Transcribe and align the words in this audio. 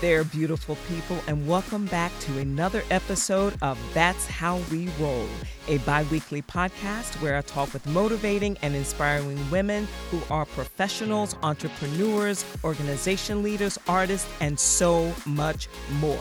there, 0.00 0.24
beautiful 0.24 0.76
people, 0.88 1.18
and 1.26 1.46
welcome 1.46 1.84
back 1.86 2.10
to 2.20 2.38
another 2.38 2.82
episode 2.90 3.54
of 3.60 3.78
That's 3.92 4.26
How 4.26 4.58
We 4.70 4.88
Roll, 4.98 5.26
a 5.68 5.76
bi 5.78 6.04
weekly 6.04 6.40
podcast 6.40 7.20
where 7.20 7.36
I 7.36 7.42
talk 7.42 7.74
with 7.74 7.86
motivating 7.86 8.56
and 8.62 8.74
inspiring 8.74 9.38
women 9.50 9.86
who 10.10 10.20
are 10.30 10.46
professionals, 10.46 11.36
entrepreneurs, 11.42 12.46
organization 12.64 13.42
leaders, 13.42 13.78
artists, 13.86 14.28
and 14.40 14.58
so 14.58 15.12
much 15.26 15.68
more. 15.98 16.20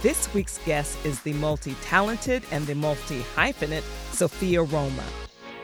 This 0.00 0.32
week's 0.32 0.58
guest 0.64 0.96
is 1.04 1.20
the 1.20 1.34
multi 1.34 1.74
talented 1.82 2.44
and 2.50 2.66
the 2.66 2.74
multi 2.74 3.20
hyphenate 3.34 3.84
Sophia 4.12 4.62
Roma. 4.62 5.04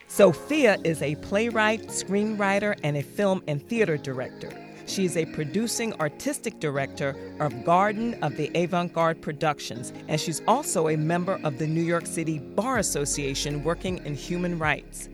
Sophia 0.07 0.77
is 0.85 1.01
a 1.01 1.15
playwright, 1.17 1.87
screenwriter, 1.89 2.79
and 2.83 2.99
a 2.99 3.03
film 3.03 3.43
and 3.49 3.67
theater 3.67 3.97
director. 3.97 4.51
She 4.87 5.05
is 5.05 5.17
a 5.17 5.25
producing 5.27 5.95
artistic 6.01 6.61
director 6.61 7.15
of 7.41 7.65
Garden 7.65 8.15
of 8.23 8.37
the 8.37 8.51
Avant 8.55 8.93
Garde 8.93 9.23
Productions, 9.23 9.93
and 10.09 10.21
she's 10.21 10.43
also 10.47 10.89
a 10.89 10.97
member 10.97 11.41
of 11.45 11.59
the 11.59 11.67
New 11.67 11.83
York 11.83 12.07
City 12.07 12.39
Bar 12.39 12.79
Association 12.79 13.63
working 13.63 14.05
in 14.05 14.15
human 14.15 14.59
rights. 14.59 15.09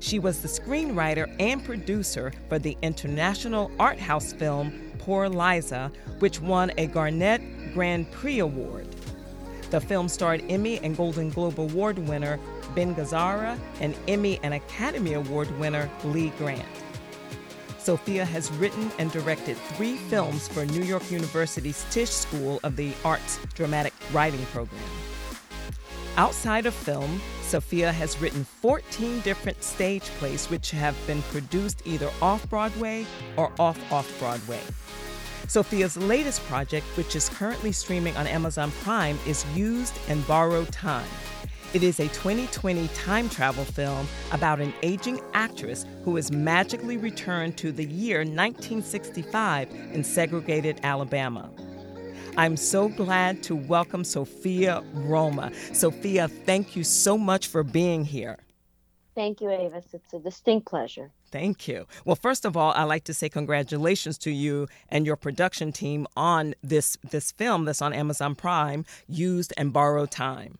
She 0.00 0.18
was 0.18 0.42
the 0.42 0.48
screenwriter 0.48 1.34
and 1.40 1.64
producer 1.64 2.32
for 2.48 2.58
the 2.58 2.76
international 2.82 3.70
art 3.78 3.98
house 3.98 4.32
film 4.32 4.72
Poor 4.98 5.28
Liza, 5.28 5.90
which 6.18 6.40
won 6.40 6.72
a 6.76 6.86
Garnett 6.86 7.40
Grand 7.72 8.10
Prix 8.10 8.40
Award. 8.40 8.86
The 9.70 9.80
film 9.80 10.08
starred 10.08 10.44
Emmy 10.48 10.78
and 10.80 10.96
Golden 10.96 11.30
Globe 11.30 11.58
Award 11.58 11.98
winner 11.98 12.38
Ben 12.74 12.94
Gazzara 12.94 13.58
and 13.80 13.94
Emmy 14.08 14.38
and 14.42 14.54
Academy 14.54 15.14
Award 15.14 15.50
winner 15.58 15.90
Lee 16.04 16.30
Grant. 16.38 16.83
Sophia 17.84 18.24
has 18.24 18.50
written 18.52 18.90
and 18.98 19.12
directed 19.12 19.58
three 19.58 19.96
films 19.96 20.48
for 20.48 20.64
New 20.64 20.82
York 20.82 21.10
University's 21.10 21.84
Tisch 21.90 22.08
School 22.08 22.58
of 22.64 22.76
the 22.76 22.94
Arts 23.04 23.38
Dramatic 23.54 23.92
Writing 24.10 24.42
Program. 24.46 24.80
Outside 26.16 26.64
of 26.64 26.72
film, 26.72 27.20
Sophia 27.42 27.92
has 27.92 28.18
written 28.22 28.42
14 28.42 29.20
different 29.20 29.62
stage 29.62 30.04
plays 30.18 30.48
which 30.48 30.70
have 30.70 30.96
been 31.06 31.20
produced 31.24 31.82
either 31.84 32.10
off 32.22 32.48
Broadway 32.48 33.04
or 33.36 33.52
off 33.58 33.78
off 33.92 34.18
Broadway. 34.18 34.60
Sophia's 35.46 35.98
latest 35.98 36.42
project, 36.44 36.86
which 36.96 37.14
is 37.14 37.28
currently 37.28 37.70
streaming 37.70 38.16
on 38.16 38.26
Amazon 38.26 38.70
Prime, 38.80 39.18
is 39.26 39.44
Used 39.54 39.98
and 40.08 40.26
Borrowed 40.26 40.72
Time. 40.72 41.04
It 41.74 41.82
is 41.82 41.98
a 41.98 42.06
2020 42.06 42.86
time 42.94 43.28
travel 43.28 43.64
film 43.64 44.06
about 44.30 44.60
an 44.60 44.72
aging 44.84 45.20
actress 45.32 45.84
who 46.04 46.16
is 46.16 46.30
magically 46.30 46.96
returned 46.96 47.56
to 47.58 47.72
the 47.72 47.84
year 47.84 48.18
1965 48.18 49.72
in 49.92 50.04
segregated 50.04 50.78
Alabama. 50.84 51.50
I'm 52.36 52.56
so 52.56 52.88
glad 52.88 53.42
to 53.42 53.56
welcome 53.56 54.04
Sophia 54.04 54.84
Roma. 54.92 55.50
Sophia, 55.72 56.28
thank 56.28 56.76
you 56.76 56.84
so 56.84 57.18
much 57.18 57.48
for 57.48 57.64
being 57.64 58.04
here. 58.04 58.38
Thank 59.16 59.40
you, 59.40 59.50
Avis. 59.50 59.86
It's 59.92 60.14
a 60.14 60.20
distinct 60.20 60.68
pleasure. 60.68 61.10
Thank 61.32 61.66
you. 61.66 61.86
Well, 62.04 62.14
first 62.14 62.44
of 62.44 62.56
all, 62.56 62.70
I'd 62.76 62.84
like 62.84 63.02
to 63.04 63.14
say 63.14 63.28
congratulations 63.28 64.16
to 64.18 64.30
you 64.30 64.68
and 64.90 65.04
your 65.04 65.16
production 65.16 65.72
team 65.72 66.06
on 66.16 66.54
this 66.62 66.96
this 67.10 67.32
film 67.32 67.64
that's 67.64 67.82
on 67.82 67.92
Amazon 67.92 68.36
Prime, 68.36 68.84
Used 69.08 69.52
and 69.56 69.72
Borrowed 69.72 70.12
Time. 70.12 70.58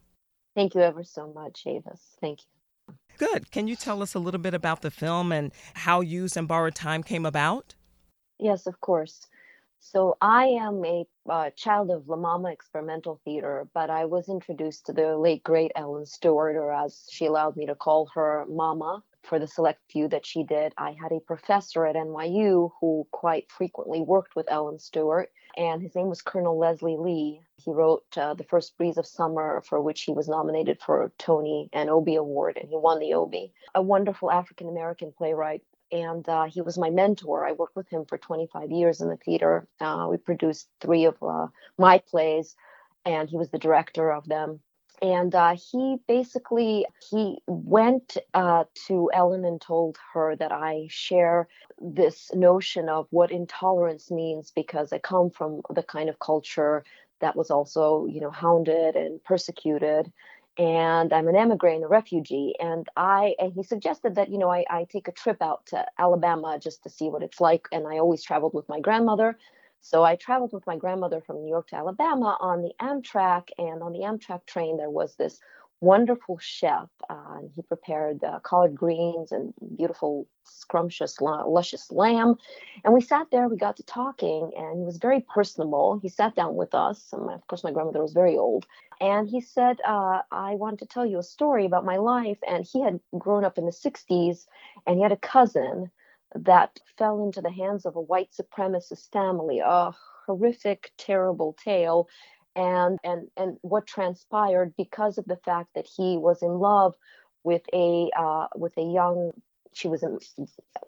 Thank 0.54 0.74
you 0.74 0.80
ever 0.80 1.02
so 1.02 1.32
much, 1.32 1.64
Avis. 1.66 2.00
Thank 2.20 2.40
you. 2.40 2.94
Good. 3.18 3.50
Can 3.50 3.68
you 3.68 3.76
tell 3.76 4.02
us 4.02 4.14
a 4.14 4.18
little 4.18 4.40
bit 4.40 4.54
about 4.54 4.82
the 4.82 4.90
film 4.90 5.32
and 5.32 5.52
how 5.74 6.00
Used 6.00 6.36
and 6.36 6.48
Borrowed 6.48 6.74
Time 6.74 7.02
came 7.02 7.24
about? 7.24 7.74
Yes, 8.38 8.66
of 8.66 8.80
course. 8.80 9.26
So 9.80 10.16
I 10.20 10.46
am 10.46 10.84
a 10.84 11.06
uh, 11.28 11.50
child 11.50 11.90
of 11.90 12.08
La 12.08 12.16
Mama 12.16 12.50
Experimental 12.50 13.20
Theater, 13.24 13.68
but 13.74 13.90
I 13.90 14.06
was 14.06 14.28
introduced 14.28 14.86
to 14.86 14.92
the 14.92 15.16
late 15.16 15.44
great 15.44 15.72
Ellen 15.76 16.06
Stewart, 16.06 16.56
or 16.56 16.72
as 16.72 17.06
she 17.10 17.26
allowed 17.26 17.56
me 17.56 17.66
to 17.66 17.74
call 17.74 18.08
her, 18.14 18.46
Mama, 18.48 19.02
for 19.24 19.38
the 19.38 19.46
select 19.46 19.80
few 19.90 20.08
that 20.08 20.26
she 20.26 20.44
did. 20.44 20.72
I 20.76 20.94
had 21.00 21.12
a 21.12 21.20
professor 21.20 21.86
at 21.86 21.96
NYU 21.96 22.70
who 22.80 23.06
quite 23.10 23.50
frequently 23.50 24.00
worked 24.00 24.36
with 24.36 24.50
Ellen 24.50 24.78
Stewart, 24.78 25.30
and 25.56 25.82
his 25.82 25.94
name 25.94 26.08
was 26.08 26.22
Colonel 26.22 26.58
Leslie 26.58 26.96
Lee. 26.98 27.40
He 27.56 27.72
wrote 27.72 28.04
uh, 28.16 28.34
The 28.34 28.44
First 28.44 28.76
Breeze 28.76 28.98
of 28.98 29.06
Summer, 29.06 29.62
for 29.66 29.80
which 29.80 30.02
he 30.02 30.12
was 30.12 30.28
nominated 30.28 30.80
for 30.80 31.12
Tony 31.18 31.68
and 31.72 31.90
Obie 31.90 32.16
Award, 32.16 32.58
and 32.60 32.68
he 32.68 32.76
won 32.76 33.00
the 33.00 33.14
Obie. 33.14 33.52
A 33.74 33.82
wonderful 33.82 34.30
African 34.30 34.68
American 34.68 35.12
playwright. 35.16 35.62
And 35.92 36.28
uh, 36.28 36.44
he 36.44 36.60
was 36.60 36.76
my 36.76 36.90
mentor. 36.90 37.46
I 37.46 37.52
worked 37.52 37.76
with 37.76 37.88
him 37.88 38.04
for 38.06 38.18
25 38.18 38.72
years 38.72 39.00
in 39.00 39.08
the 39.08 39.16
theater. 39.18 39.68
Uh, 39.80 40.08
we 40.10 40.16
produced 40.16 40.68
three 40.80 41.04
of 41.04 41.22
uh, 41.22 41.46
my 41.78 41.98
plays, 41.98 42.56
and 43.04 43.28
he 43.28 43.36
was 43.36 43.50
the 43.50 43.58
director 43.58 44.10
of 44.10 44.26
them 44.26 44.60
and 45.02 45.34
uh, 45.34 45.56
he 45.56 45.96
basically 46.06 46.86
he 47.10 47.38
went 47.46 48.16
uh, 48.34 48.64
to 48.86 49.10
ellen 49.14 49.44
and 49.44 49.60
told 49.60 49.98
her 50.12 50.36
that 50.36 50.52
i 50.52 50.86
share 50.88 51.48
this 51.80 52.30
notion 52.34 52.88
of 52.88 53.06
what 53.10 53.30
intolerance 53.30 54.10
means 54.10 54.52
because 54.54 54.92
i 54.92 54.98
come 54.98 55.30
from 55.30 55.60
the 55.70 55.82
kind 55.82 56.08
of 56.08 56.18
culture 56.18 56.84
that 57.20 57.36
was 57.36 57.50
also 57.50 58.06
you 58.06 58.20
know 58.20 58.30
hounded 58.30 58.96
and 58.96 59.22
persecuted. 59.24 60.12
And 60.56 61.12
i'm 61.12 61.26
an 61.26 61.36
immigrant 61.36 61.84
a 61.84 61.88
refugee. 61.88 62.54
And 62.60 62.86
i 62.96 63.34
and 63.38 63.52
he 63.52 63.62
suggested 63.62 64.14
that 64.16 64.30
you 64.30 64.38
know 64.38 64.50
I, 64.50 64.64
I 64.70 64.84
take 64.84 65.08
a 65.08 65.12
trip 65.12 65.40
out 65.42 65.66
to 65.66 65.84
alabama 65.98 66.58
just 66.60 66.82
to 66.84 66.90
see 66.90 67.08
what 67.08 67.22
it's 67.22 67.40
like. 67.40 67.66
And 67.72 67.86
i 67.86 67.98
always 67.98 68.22
traveled 68.22 68.54
with 68.54 68.68
my 68.68 68.80
grandmother 68.80 69.38
so 69.84 70.02
I 70.02 70.16
traveled 70.16 70.54
with 70.54 70.66
my 70.66 70.78
grandmother 70.78 71.20
from 71.20 71.42
New 71.42 71.50
York 71.50 71.68
to 71.68 71.76
Alabama 71.76 72.38
on 72.40 72.62
the 72.62 72.72
Amtrak, 72.80 73.50
and 73.58 73.82
on 73.82 73.92
the 73.92 73.98
Amtrak 74.00 74.46
train 74.46 74.78
there 74.78 74.88
was 74.88 75.14
this 75.16 75.38
wonderful 75.82 76.38
chef, 76.38 76.88
uh, 77.10 77.34
and 77.36 77.50
he 77.54 77.60
prepared 77.60 78.24
uh, 78.24 78.40
collard 78.40 78.74
greens 78.74 79.30
and 79.30 79.52
beautiful, 79.76 80.26
scrumptious, 80.44 81.20
luscious 81.20 81.92
lamb. 81.92 82.36
And 82.82 82.94
we 82.94 83.02
sat 83.02 83.26
there, 83.30 83.46
we 83.46 83.58
got 83.58 83.76
to 83.76 83.82
talking, 83.82 84.52
and 84.56 84.78
he 84.78 84.86
was 84.86 84.96
very 84.96 85.20
personable. 85.20 85.98
He 86.00 86.08
sat 86.08 86.34
down 86.34 86.56
with 86.56 86.74
us, 86.74 87.12
and 87.12 87.30
of 87.30 87.46
course 87.46 87.62
my 87.62 87.70
grandmother 87.70 88.00
was 88.00 88.14
very 88.14 88.38
old, 88.38 88.64
and 89.02 89.28
he 89.28 89.42
said, 89.42 89.80
uh, 89.86 90.22
"I 90.30 90.54
want 90.54 90.78
to 90.78 90.86
tell 90.86 91.04
you 91.04 91.18
a 91.18 91.22
story 91.22 91.66
about 91.66 91.84
my 91.84 91.98
life." 91.98 92.38
And 92.48 92.64
he 92.64 92.80
had 92.80 93.00
grown 93.18 93.44
up 93.44 93.58
in 93.58 93.66
the 93.66 93.70
'60s, 93.70 94.46
and 94.86 94.96
he 94.96 95.02
had 95.02 95.12
a 95.12 95.18
cousin 95.18 95.90
that 96.34 96.78
fell 96.98 97.22
into 97.22 97.40
the 97.40 97.50
hands 97.50 97.86
of 97.86 97.96
a 97.96 98.00
white 98.00 98.30
supremacist 98.32 99.10
family. 99.12 99.60
A 99.60 99.92
horrific, 100.26 100.92
terrible 100.96 101.56
tale. 101.62 102.08
And, 102.56 102.98
and, 103.02 103.28
and 103.36 103.56
what 103.62 103.86
transpired 103.86 104.74
because 104.76 105.18
of 105.18 105.24
the 105.24 105.36
fact 105.36 105.70
that 105.74 105.86
he 105.86 106.16
was 106.16 106.42
in 106.42 106.58
love 106.58 106.94
with 107.42 107.62
a 107.72 108.10
uh, 108.16 108.46
with 108.56 108.76
a 108.78 108.82
young 108.82 109.32
she 109.74 109.88
was 109.88 110.04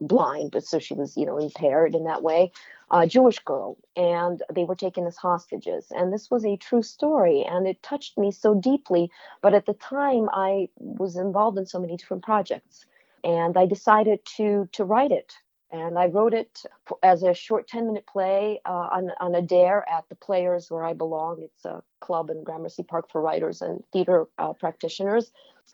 blind 0.01 0.53
but 0.53 0.65
so 0.65 0.79
she 0.79 0.95
was 0.95 1.17
you 1.17 1.27
know 1.27 1.39
impaired 1.39 1.95
in 1.95 2.05
that 2.05 2.23
way 2.23 2.51
a 2.91 3.07
jewish 3.07 3.39
girl. 3.41 3.77
And 3.97 4.43
they 4.55 4.65
were 4.65 4.77
taken 4.77 5.07
as 5.07 5.17
hostages. 5.17 5.87
And 5.91 6.13
this 6.13 6.31
was 6.31 6.45
a 6.45 6.57
true 6.57 6.83
story. 6.83 7.43
And 7.43 7.67
it 7.67 7.83
touched 7.83 8.17
me 8.17 8.31
so 8.31 8.55
deeply. 8.55 9.11
But 9.43 9.55
at 9.55 9.67
the 9.67 9.75
time 9.75 10.29
i 10.33 10.69
was 10.79 11.17
involved 11.17 11.59
in 11.59 11.67
so 11.67 11.81
many 11.81 11.97
different 11.97 12.23
projects 12.23 12.87
and 13.27 13.59
I 13.59 13.67
decided 13.67 14.21
to 14.39 14.69
to 14.75 14.85
write 14.85 15.13
it. 15.13 15.35
And 15.73 15.99
I 15.99 16.07
wrote 16.09 16.35
it 16.35 16.65
as 17.05 17.25
a 17.25 17.35
short 17.35 17.69
10 17.69 17.89
minute 17.89 18.07
play 18.09 18.61
uh, 18.67 18.89
on, 18.93 19.11
on 19.21 19.37
a 19.37 19.43
dare 19.43 19.89
at 19.91 20.09
the 20.11 20.17
Players 20.17 20.71
where 20.71 20.85
I 20.85 20.95
belong. 20.95 21.43
It's 21.43 21.67
a 21.67 21.85
club 22.01 22.31
in 22.31 22.45
Gramercy 22.45 22.85
Park 22.85 23.11
for 23.13 23.23
writers 23.23 23.63
and 23.63 23.85
theater 23.93 24.27
uh, 24.39 24.55
practitioners. 24.55 25.33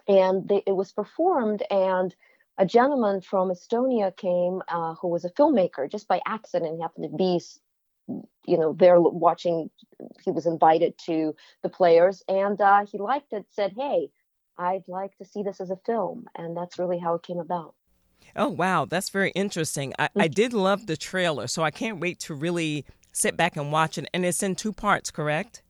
And 0.09 0.49
they, 0.49 0.65
it 0.67 0.77
was 0.77 0.93
performed, 0.93 1.65
and 1.73 2.15
a 2.59 2.67
gentleman 2.67 3.23
from 3.23 3.51
Estonia 3.51 4.17
came 4.17 4.63
uh, 4.69 4.97
who 4.97 5.09
was 5.09 5.25
a 5.27 5.31
filmmaker 5.31 5.91
just 5.91 6.09
by 6.09 6.23
accident. 6.27 6.77
He 6.77 6.83
happened 6.83 7.11
to 7.13 7.19
be 7.19 7.41
you 8.47 8.59
know 8.59 8.75
there 8.79 9.01
watching 9.01 9.71
he 10.25 10.33
was 10.33 10.47
invited 10.47 10.95
to 11.07 11.35
the 11.63 11.71
players 11.71 12.23
and 12.29 12.61
uh, 12.61 12.87
he 12.91 12.99
liked 12.99 13.33
it 13.35 13.47
said 13.51 13.75
hey 13.77 14.11
I'd 14.59 14.85
like 14.89 15.17
to 15.19 15.25
see 15.25 15.43
this 15.43 15.61
as 15.61 15.71
a 15.71 15.79
film. 15.85 16.27
And 16.37 16.57
that's 16.57 16.79
really 16.79 16.99
how 16.99 17.15
it 17.15 17.23
came 17.23 17.39
about. 17.39 17.75
Oh, 18.37 18.49
wow. 18.49 18.85
That's 18.85 19.11
very 19.11 19.31
interesting. 19.31 19.93
I, 19.99 20.05
I 20.05 20.09
mm-hmm. 20.09 20.33
did 20.33 20.53
love 20.53 20.87
the 20.87 20.97
trailer, 20.97 21.47
so 21.47 21.63
I 21.63 21.71
can't 21.71 22.01
wait 22.01 22.21
to 22.21 22.35
really 22.35 22.85
sit 23.13 23.37
back 23.37 23.57
and 23.57 23.73
watch 23.73 23.99
it. 23.99 24.09
And 24.15 24.25
it's 24.25 24.43
in 24.43 24.55
two 24.55 24.73
parts, 24.73 25.11
correct? 25.11 25.63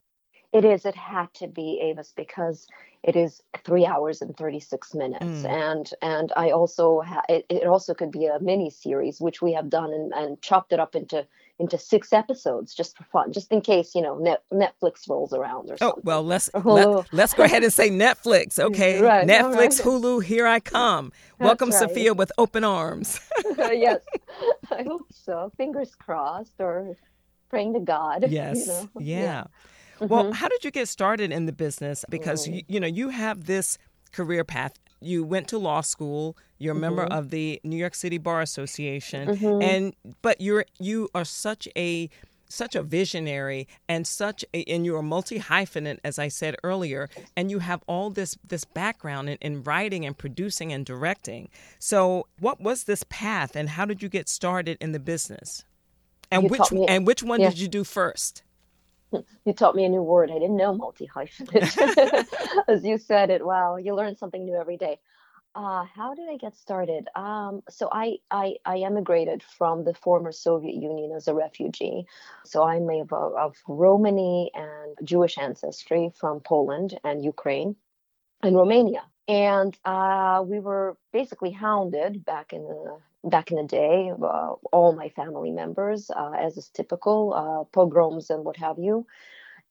It 0.52 0.64
is. 0.64 0.84
It 0.84 0.94
had 0.94 1.32
to 1.34 1.49
be 1.49 1.81
Avis 1.82 2.12
because 2.14 2.67
it 3.02 3.17
is 3.17 3.43
three 3.64 3.84
hours 3.84 4.23
and 4.23 4.37
36 4.37 4.94
minutes 4.94 5.25
mm. 5.25 5.49
and 5.49 5.90
and 6.02 6.32
i 6.37 6.50
also 6.50 7.00
ha- 7.00 7.23
it, 7.29 7.44
it 7.49 7.67
also 7.67 7.94
could 7.94 8.11
be 8.12 8.26
a 8.26 8.38
mini 8.40 8.70
series 8.70 9.20
which 9.20 9.43
we 9.43 9.52
have 9.52 9.69
done 9.69 9.93
and, 9.93 10.12
and 10.14 10.40
chopped 10.40 10.73
it 10.73 10.81
up 10.81 10.94
into 10.94 11.26
into 11.58 11.78
six 11.78 12.12
episodes 12.12 12.75
just 12.75 12.96
for 12.96 13.04
fun, 13.04 13.32
just 13.32 13.52
in 13.52 13.60
case 13.60 13.94
you 13.94 14.02
know 14.02 14.19
Net, 14.19 14.43
Netflix 14.52 15.08
rolls 15.08 15.32
around 15.32 15.70
or 15.70 15.76
something. 15.76 15.99
Oh 15.99 16.00
well, 16.04 16.25
let's 16.25 16.50
let, 16.64 16.88
us 17.12 17.34
go 17.34 17.44
ahead 17.44 17.62
and 17.62 17.72
say 17.72 17.90
Netflix, 17.90 18.58
okay? 18.69 19.00
right, 19.00 19.26
Netflix, 19.26 19.54
right. 19.54 19.70
Hulu, 19.70 20.25
here 20.25 20.46
I 20.46 20.60
come. 20.60 21.12
That's 21.38 21.49
Welcome, 21.49 21.70
right. 21.70 21.78
Sophia, 21.78 22.14
with 22.14 22.32
open 22.38 22.64
arms. 22.64 23.20
yes, 23.58 24.00
I 24.70 24.82
hope 24.82 25.06
so. 25.12 25.52
Fingers 25.56 25.94
crossed, 25.94 26.54
or 26.58 26.96
praying 27.50 27.75
to 27.75 27.81
God. 27.81 28.25
Yes. 28.28 28.58
You 28.58 28.66
know? 28.66 28.88
Yeah. 28.98 29.20
yeah. 29.20 29.44
Well, 30.08 30.25
Mhm. 30.25 30.34
how 30.34 30.48
did 30.48 30.64
you 30.64 30.70
get 30.70 30.88
started 30.88 31.31
in 31.31 31.46
the 31.46 31.52
business? 31.52 32.05
Because 32.08 32.48
Mm. 32.48 32.55
you, 32.55 32.62
you 32.69 32.81
know 32.81 32.87
you 32.88 33.10
have 33.10 33.44
this 33.44 33.78
career 34.12 34.43
path. 34.44 34.72
You 35.02 35.25
went 35.25 35.49
to 35.49 35.58
law 35.58 35.81
school. 35.81 36.37
You're 36.58 36.76
a 36.76 36.78
member 36.78 37.04
Mhm. 37.06 37.19
of 37.19 37.31
the 37.31 37.60
New 37.64 37.76
York 37.76 37.94
City 37.94 38.19
Bar 38.19 38.40
Association, 38.40 39.28
Mhm. 39.37 39.62
and 39.62 39.94
but 40.22 40.40
you're 40.40 40.64
you 40.78 41.08
are 41.14 41.25
such 41.25 41.66
a 41.76 42.08
such 42.49 42.75
a 42.76 42.82
visionary 42.82 43.66
and 43.88 44.06
such 44.06 44.44
a, 44.52 44.62
and 44.64 44.84
you're 44.84 44.99
a 44.99 45.02
multi 45.02 45.38
hyphenate 45.38 45.99
as 46.04 46.19
I 46.19 46.28
said 46.28 46.54
earlier, 46.62 47.08
and 47.34 47.50
you 47.50 47.60
have 47.60 47.82
all 47.87 48.10
this 48.10 48.37
this 48.46 48.64
background 48.64 49.31
in, 49.31 49.38
in 49.40 49.62
writing 49.62 50.04
and 50.04 50.16
producing 50.16 50.72
and 50.72 50.84
directing. 50.84 51.48
So, 51.78 52.26
what 52.38 52.60
was 52.60 52.84
this 52.84 53.05
path, 53.08 53.56
and 53.56 53.70
how 53.70 53.87
did 53.87 54.02
you 54.02 54.08
get 54.10 54.28
started 54.28 54.76
in 54.81 54.93
the 54.93 55.00
business? 55.00 55.64
And 56.31 56.44
You 56.44 56.48
which 56.50 56.72
and 56.88 57.06
which 57.06 57.22
one 57.22 57.40
yeah. 57.40 57.48
did 57.50 57.58
you 57.58 57.69
do 57.69 57.84
first? 57.84 58.43
You 59.44 59.52
taught 59.52 59.74
me 59.74 59.84
a 59.84 59.88
new 59.88 60.02
word. 60.02 60.30
I 60.30 60.34
didn't 60.34 60.56
know 60.56 60.74
multi 60.74 61.08
hyphenate. 61.08 62.28
As 62.68 62.84
you 62.84 62.96
said 62.96 63.30
it, 63.30 63.44
wow, 63.44 63.76
you 63.76 63.94
learn 63.94 64.16
something 64.16 64.44
new 64.44 64.56
every 64.56 64.76
day. 64.76 64.98
Uh, 65.54 65.84
how 65.84 66.14
did 66.14 66.28
I 66.30 66.36
get 66.36 66.56
started? 66.56 67.08
Um, 67.14 67.62
so 67.68 67.88
I, 67.92 68.18
I 68.30 68.54
I 68.64 68.78
emigrated 68.78 69.42
from 69.42 69.84
the 69.84 69.92
former 69.92 70.32
Soviet 70.32 70.76
Union 70.76 71.12
as 71.14 71.28
a 71.28 71.34
refugee. 71.34 72.06
So 72.44 72.62
I'm 72.62 72.88
of, 72.88 73.12
of 73.12 73.56
Romani 73.68 74.50
and 74.54 74.96
Jewish 75.04 75.36
ancestry 75.36 76.10
from 76.18 76.40
Poland 76.40 76.98
and 77.04 77.22
Ukraine 77.22 77.76
and 78.42 78.56
Romania. 78.56 79.02
And 79.28 79.76
uh, 79.84 80.42
we 80.46 80.58
were 80.58 80.96
basically 81.12 81.50
hounded 81.50 82.24
back 82.24 82.52
in 82.52 82.62
the 82.62 82.98
back 83.24 83.50
in 83.50 83.56
the 83.58 83.64
day, 83.64 84.12
uh, 84.22 84.52
all 84.72 84.92
my 84.94 85.08
family 85.10 85.50
members, 85.50 86.10
uh, 86.10 86.32
as 86.32 86.56
is 86.56 86.69
typical, 86.70 87.34
uh, 87.34 87.64
pogroms 87.72 88.30
and 88.30 88.44
what 88.44 88.56
have 88.58 88.78
you. 88.78 89.06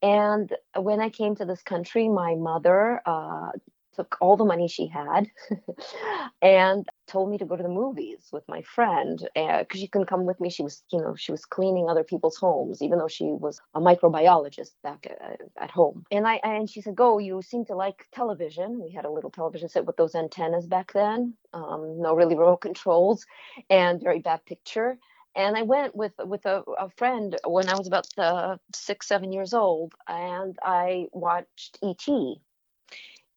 And 0.01 0.55
when 0.77 1.01
I 1.01 1.09
came 1.09 1.35
to 1.35 1.45
this 1.45 1.61
country, 1.63 2.09
my 2.09 2.35
mother 2.35 3.01
uh, 3.05 3.51
took 3.93 4.17
all 4.21 4.37
the 4.37 4.45
money 4.45 4.67
she 4.67 4.87
had 4.87 5.27
and 6.41 6.87
told 7.07 7.29
me 7.29 7.37
to 7.37 7.45
go 7.45 7.55
to 7.55 7.63
the 7.63 7.69
movies 7.69 8.29
with 8.31 8.43
my 8.47 8.61
friend 8.61 9.27
because 9.35 9.79
she 9.79 9.87
couldn't 9.87 10.07
come 10.07 10.25
with 10.25 10.39
me. 10.39 10.49
She 10.49 10.63
was, 10.63 10.83
you 10.91 10.99
know, 10.99 11.15
she 11.15 11.31
was 11.31 11.45
cleaning 11.45 11.89
other 11.89 12.03
people's 12.03 12.37
homes, 12.37 12.81
even 12.81 12.99
though 12.99 13.07
she 13.07 13.25
was 13.25 13.61
a 13.75 13.81
microbiologist 13.81 14.71
back 14.83 15.07
at, 15.09 15.41
at 15.59 15.71
home. 15.71 16.05
And 16.11 16.27
I 16.27 16.35
and 16.43 16.69
she 16.69 16.81
said, 16.81 16.95
"Go, 16.95 17.17
you 17.19 17.41
seem 17.41 17.65
to 17.65 17.75
like 17.75 18.07
television." 18.13 18.81
We 18.81 18.91
had 18.91 19.05
a 19.05 19.11
little 19.11 19.31
television 19.31 19.69
set 19.69 19.85
with 19.85 19.97
those 19.97 20.15
antennas 20.15 20.67
back 20.67 20.93
then, 20.93 21.33
um, 21.53 22.01
no 22.01 22.15
really 22.15 22.35
remote 22.37 22.61
controls, 22.61 23.25
and 23.69 24.01
very 24.01 24.19
bad 24.19 24.45
picture 24.45 24.97
and 25.35 25.55
I 25.55 25.61
went 25.61 25.95
with 25.95 26.13
with 26.25 26.45
a, 26.45 26.63
a 26.77 26.89
friend 26.97 27.37
when 27.45 27.69
I 27.69 27.75
was 27.75 27.87
about 27.87 28.07
uh, 28.17 28.57
six, 28.73 29.07
seven 29.07 29.31
years 29.31 29.53
old, 29.53 29.93
and 30.07 30.57
I 30.63 31.07
watched 31.13 31.77
E.T. 31.81 32.41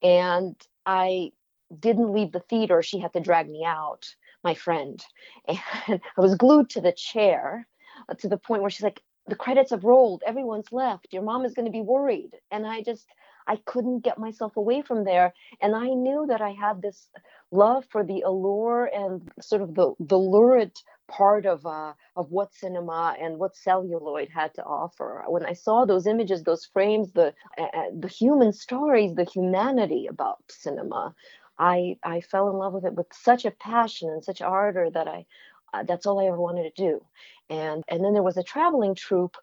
And 0.04 0.56
I 0.86 1.32
didn't 1.80 2.12
leave 2.14 2.32
the 2.32 2.40
theater; 2.40 2.82
she 2.82 3.00
had 3.00 3.14
to 3.14 3.20
drag 3.20 3.50
me 3.50 3.64
out, 3.66 4.14
my 4.44 4.54
friend, 4.54 5.04
and 5.48 5.60
I 5.88 6.22
was 6.22 6.36
glued 6.36 6.70
to 6.72 6.82
the 6.82 6.92
chair 6.92 7.68
uh, 8.10 8.14
to 8.16 8.28
the 8.28 8.38
point 8.38 8.62
where 8.62 8.70
she's 8.70 8.84
like, 8.84 9.02
"The 9.28 9.36
credits 9.36 9.72
have 9.72 9.84
rolled, 9.84 10.24
everyone's 10.26 10.72
left. 10.72 11.12
Your 11.12 11.22
mom 11.24 11.46
is 11.46 11.54
going 11.54 11.66
to 11.66 11.72
be 11.72 11.82
worried," 11.82 12.32
and 12.52 12.66
I 12.66 12.82
just 12.82 13.08
I 13.48 13.56
couldn't 13.66 14.00
get 14.04 14.18
myself 14.18 14.56
away 14.58 14.82
from 14.82 15.04
there, 15.04 15.34
and 15.62 15.76
I 15.76 15.88
knew 15.90 16.26
that 16.28 16.42
I 16.42 16.52
had 16.52 16.82
this 16.82 17.08
love 17.52 17.86
for 17.90 18.04
the 18.04 18.22
allure 18.22 18.86
and 18.86 19.30
sort 19.42 19.62
of 19.62 19.74
the 19.76 19.94
the 20.00 20.18
lurid 20.18 20.72
part 21.08 21.46
of 21.46 21.64
uh, 21.66 21.92
of 22.16 22.30
what 22.32 22.54
cinema 22.54 23.16
and 23.20 23.38
what 23.38 23.56
celluloid 23.56 24.28
had 24.28 24.54
to 24.54 24.64
offer. 24.64 25.24
When 25.28 25.44
I 25.46 25.52
saw 25.52 25.84
those 25.84 26.06
images, 26.06 26.42
those 26.42 26.64
frames, 26.66 27.12
the 27.12 27.34
uh, 27.58 27.66
the 27.98 28.08
human 28.08 28.52
stories, 28.52 29.14
the 29.14 29.24
humanity 29.24 30.06
about 30.06 30.38
cinema, 30.50 31.14
I 31.58 31.98
I 32.02 32.20
fell 32.20 32.50
in 32.50 32.56
love 32.56 32.72
with 32.74 32.84
it 32.84 32.94
with 32.94 33.06
such 33.12 33.44
a 33.44 33.50
passion 33.50 34.10
and 34.10 34.24
such 34.24 34.42
ardor 34.42 34.90
that 34.90 35.08
I 35.08 35.26
uh, 35.72 35.82
that's 35.84 36.06
all 36.06 36.20
I 36.20 36.26
ever 36.26 36.40
wanted 36.40 36.74
to 36.74 36.82
do. 36.82 37.04
And 37.50 37.82
and 37.88 38.04
then 38.04 38.12
there 38.14 38.22
was 38.22 38.36
a 38.36 38.42
traveling 38.42 38.94
troupe. 38.94 39.36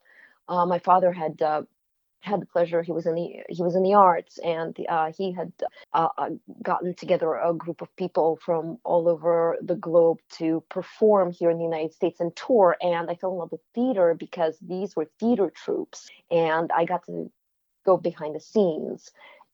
Uh, 0.47 0.65
my 0.65 0.79
father 0.79 1.13
had 1.13 1.41
uh, 1.41 1.63
had 2.21 2.41
the 2.41 2.47
pleasure. 2.47 2.83
He 2.83 2.91
was 2.91 3.05
in 3.07 3.15
the 3.15 3.43
he 3.49 3.63
was 3.63 3.75
in 3.75 3.83
the 3.83 3.95
arts, 3.95 4.39
and 4.39 4.77
uh, 4.89 5.11
he 5.17 5.33
had 5.33 5.53
uh, 5.93 6.09
uh, 6.17 6.29
gotten 6.63 6.95
together 6.95 7.35
a 7.35 7.53
group 7.53 7.81
of 7.81 7.95
people 7.97 8.39
from 8.43 8.79
all 8.83 9.09
over 9.09 9.57
the 9.61 9.75
globe 9.75 10.19
to 10.39 10.63
perform 10.69 11.31
here 11.31 11.51
in 11.51 11.57
the 11.57 11.63
United 11.63 11.93
States 11.93 12.19
and 12.19 12.35
tour. 12.35 12.77
And 12.81 13.09
I 13.09 13.15
fell 13.15 13.33
in 13.33 13.39
love 13.39 13.51
with 13.51 13.61
theater 13.75 14.15
because 14.17 14.57
these 14.61 14.95
were 14.95 15.09
theater 15.19 15.51
troupes, 15.55 16.09
and 16.31 16.71
I 16.75 16.85
got 16.85 17.05
to 17.07 17.31
go 17.85 17.97
behind 17.97 18.35
the 18.35 18.39
scenes. 18.41 19.11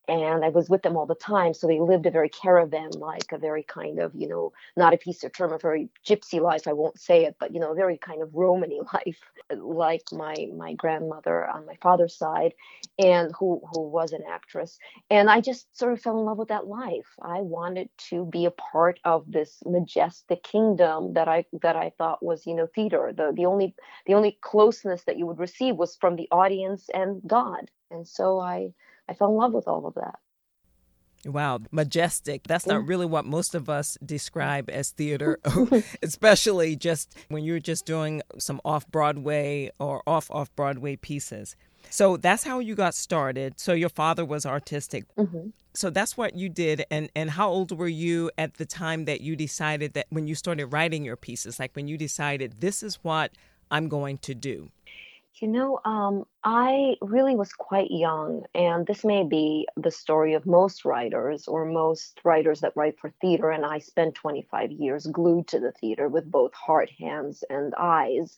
And 0.09 0.45
I 0.45 0.50
was 0.50 0.69
with 0.69 0.83
them 0.83 0.95
all 0.95 1.06
the 1.06 1.15
time. 1.15 1.54
So 1.54 1.68
they 1.68 1.80
lived 1.80 2.06
a 2.06 2.12
very 2.12 2.30
caravan 2.30 2.92
like, 2.92 3.31
a 3.33 3.38
very 3.38 3.63
kind 3.63 4.00
of, 4.00 4.13
you 4.15 4.27
know, 4.27 4.54
not 4.77 4.94
a 4.94 4.98
piece 4.98 5.24
of 5.24 5.33
term, 5.33 5.51
a 5.51 5.57
very 5.57 5.89
gypsy 6.07 6.39
life. 6.39 6.68
I 6.68 6.74
won't 6.74 7.00
say 7.00 7.25
it, 7.25 7.36
but, 7.39 7.54
you 7.54 7.59
know, 7.59 7.71
a 7.74 7.75
very 7.75 7.98
kind 7.98 8.21
of 8.21 8.33
Romany 8.33 8.80
life, 8.94 9.19
like 9.54 10.04
my 10.13 10.36
my 10.56 10.74
grandmother 10.74 11.45
on 11.48 11.65
my 11.65 11.75
father's 11.81 12.15
side, 12.15 12.54
and 13.00 13.33
who 13.38 13.62
who 13.74 13.81
was 13.81 14.13
an 14.13 14.24
actress. 14.30 14.77
And 15.09 15.30
I 15.30 15.42
just 15.42 15.77
sort 15.77 15.94
of 15.94 16.01
fell 16.01 16.18
in 16.19 16.25
love 16.25 16.38
with 16.38 16.50
that 16.50 16.68
life. 16.68 17.07
I 17.21 17.42
wanted 17.42 17.89
to 18.09 18.25
be 18.25 18.45
a 18.45 18.51
part 18.51 19.00
of 19.04 19.30
this 19.31 19.62
majestic 19.65 20.44
kingdom 20.44 21.13
that 21.13 21.27
I 21.27 21.45
that 21.62 21.75
I 21.75 21.92
thought 21.98 22.24
was, 22.24 22.45
you 22.48 22.56
know, 22.56 22.68
theater. 22.74 23.12
The 23.15 23.31
the 23.36 23.45
only 23.45 23.75
the 24.06 24.13
only 24.15 24.38
closeness 24.42 25.04
that 25.04 25.18
you 25.18 25.25
would 25.25 25.39
receive 25.39 25.75
was 25.75 25.95
from 25.98 26.15
the 26.15 26.27
audience 26.31 26.89
and 26.94 27.21
God. 27.27 27.69
And 27.92 28.07
so 28.07 28.39
I 28.39 28.74
I 29.09 29.13
fell 29.13 29.30
in 29.30 29.36
love 29.36 29.54
with 29.54 29.68
all 29.68 29.86
of 29.86 29.95
that. 29.95 30.15
Wow, 31.25 31.59
majestic. 31.71 32.44
That's 32.48 32.68
not 32.68 32.88
really 32.88 33.06
what 33.06 33.25
most 33.25 33.56
of 33.56 33.69
us 33.69 33.98
describe 34.06 34.69
as 34.69 34.92
theater, 34.92 35.39
especially 36.01 36.75
just 36.75 37.15
when 37.30 37.44
you're 37.44 37.59
just 37.59 37.86
doing 37.86 38.21
some 38.38 38.62
off 38.63 38.88
Broadway 38.89 39.71
or 39.80 40.04
off 40.07 40.31
off 40.31 40.56
Broadway 40.56 40.95
pieces. 40.95 41.56
So 41.89 42.18
that's 42.18 42.44
how 42.44 42.59
you 42.59 42.75
got 42.75 42.94
started. 42.95 43.59
So 43.59 43.74
your 43.74 43.89
father 43.89 44.25
was 44.25 44.45
artistic. 44.45 45.06
hmm 45.18 45.50
So 45.74 45.89
that's 45.89 46.18
what 46.18 46.36
you 46.36 46.50
did. 46.50 46.86
And, 46.92 47.09
and 47.15 47.31
how 47.31 47.50
old 47.50 47.77
were 47.77 47.88
you 47.88 48.31
at 48.38 48.56
the 48.56 48.65
time 48.65 49.06
that 49.06 49.21
you 49.21 49.35
decided 49.35 49.94
that 49.94 50.07
when 50.09 50.28
you 50.28 50.35
started 50.35 50.68
writing 50.68 51.06
your 51.06 51.16
pieces, 51.16 51.59
like 51.59 51.76
when 51.76 51.87
you 51.87 51.97
decided 51.97 52.61
this 52.61 52.83
is 52.83 52.95
what 53.04 53.31
I'm 53.71 53.87
going 53.87 54.18
to 54.19 54.35
do? 54.35 54.71
You 55.40 55.48
know, 55.48 55.80
um, 55.86 56.26
I 56.44 56.96
really 57.00 57.36
was 57.36 57.54
quite 57.54 57.92
young, 57.92 58.46
and 58.56 58.88
this 58.88 59.06
may 59.06 59.24
be 59.24 59.68
the 59.78 59.92
story 59.92 60.34
of 60.34 60.48
most 60.48 60.84
writers 60.84 61.48
or 61.48 61.64
most 61.66 62.20
writers 62.24 62.62
that 62.62 62.76
write 62.76 62.98
for 63.00 63.12
theater. 63.22 63.52
And 63.52 63.64
I 63.64 63.78
spent 63.78 64.16
25 64.16 64.72
years 64.72 65.06
glued 65.06 65.48
to 65.50 65.60
the 65.60 65.72
theater 65.72 66.08
with 66.08 66.32
both 66.32 66.56
heart, 66.56 66.90
hands, 66.90 67.44
and 67.52 67.76
eyes. 67.78 68.36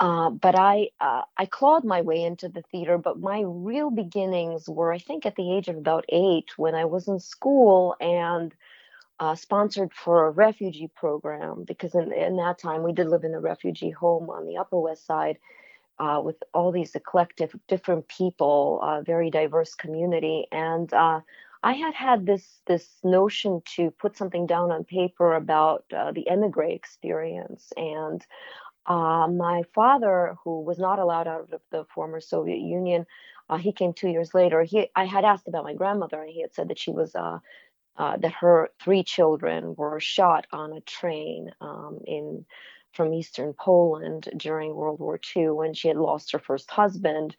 Uh, 0.00 0.30
but 0.30 0.56
I 0.58 0.90
uh, 1.00 1.22
I 1.36 1.46
clawed 1.46 1.84
my 1.84 2.00
way 2.02 2.24
into 2.24 2.48
the 2.48 2.62
theater. 2.62 2.98
But 2.98 3.20
my 3.20 3.42
real 3.44 3.90
beginnings 3.90 4.68
were, 4.68 4.92
I 4.92 4.98
think, 4.98 5.24
at 5.24 5.36
the 5.36 5.56
age 5.56 5.68
of 5.68 5.76
about 5.76 6.04
eight 6.08 6.50
when 6.56 6.74
I 6.74 6.86
was 6.86 7.06
in 7.06 7.20
school 7.20 7.94
and 8.00 8.52
uh, 9.20 9.36
sponsored 9.36 9.92
for 9.94 10.26
a 10.26 10.30
refugee 10.30 10.90
program 10.96 11.64
because 11.64 11.94
in, 11.94 12.12
in 12.12 12.36
that 12.36 12.58
time 12.58 12.82
we 12.82 12.92
did 12.92 13.08
live 13.08 13.24
in 13.24 13.34
a 13.34 13.40
refugee 13.40 13.90
home 13.90 14.30
on 14.30 14.46
the 14.46 14.56
Upper 14.56 14.78
West 14.80 15.06
Side 15.06 15.38
uh, 15.98 16.20
with 16.24 16.36
all 16.54 16.72
these 16.72 16.94
eclectic, 16.94 17.50
different 17.66 18.06
people, 18.08 18.80
uh, 18.82 19.02
very 19.02 19.30
diverse 19.30 19.74
community, 19.74 20.46
and 20.52 20.92
uh, 20.92 21.20
I 21.62 21.72
had 21.72 21.94
had 21.94 22.24
this 22.26 22.60
this 22.66 22.88
notion 23.02 23.62
to 23.76 23.90
put 23.90 24.16
something 24.16 24.46
down 24.46 24.70
on 24.70 24.84
paper 24.84 25.34
about 25.34 25.84
uh, 25.96 26.12
the 26.12 26.28
emigre 26.28 26.70
experience, 26.70 27.72
and 27.76 28.24
uh, 28.86 29.26
my 29.28 29.62
father, 29.74 30.36
who 30.44 30.62
was 30.62 30.78
not 30.78 30.98
allowed 30.98 31.26
out 31.26 31.52
of 31.52 31.60
the 31.70 31.84
former 31.94 32.20
Soviet 32.20 32.60
Union, 32.60 33.06
uh, 33.50 33.56
he 33.58 33.72
came 33.72 33.92
two 33.92 34.08
years 34.08 34.34
later. 34.34 34.62
He 34.62 34.88
I 34.94 35.04
had 35.04 35.24
asked 35.24 35.48
about 35.48 35.64
my 35.64 35.74
grandmother, 35.74 36.22
and 36.22 36.30
he 36.30 36.42
had 36.42 36.54
said 36.54 36.68
that 36.68 36.78
she 36.78 36.92
was. 36.92 37.14
That 37.98 38.32
her 38.40 38.70
three 38.80 39.02
children 39.02 39.74
were 39.76 39.98
shot 39.98 40.46
on 40.52 40.72
a 40.72 40.80
train 40.80 41.50
um, 41.60 41.98
in 42.06 42.46
from 42.98 43.14
eastern 43.14 43.52
Poland 43.52 44.28
during 44.36 44.74
World 44.74 44.98
War 44.98 45.20
II 45.36 45.50
when 45.50 45.72
she 45.72 45.86
had 45.86 45.96
lost 45.96 46.32
her 46.32 46.40
first 46.40 46.68
husband. 46.68 47.36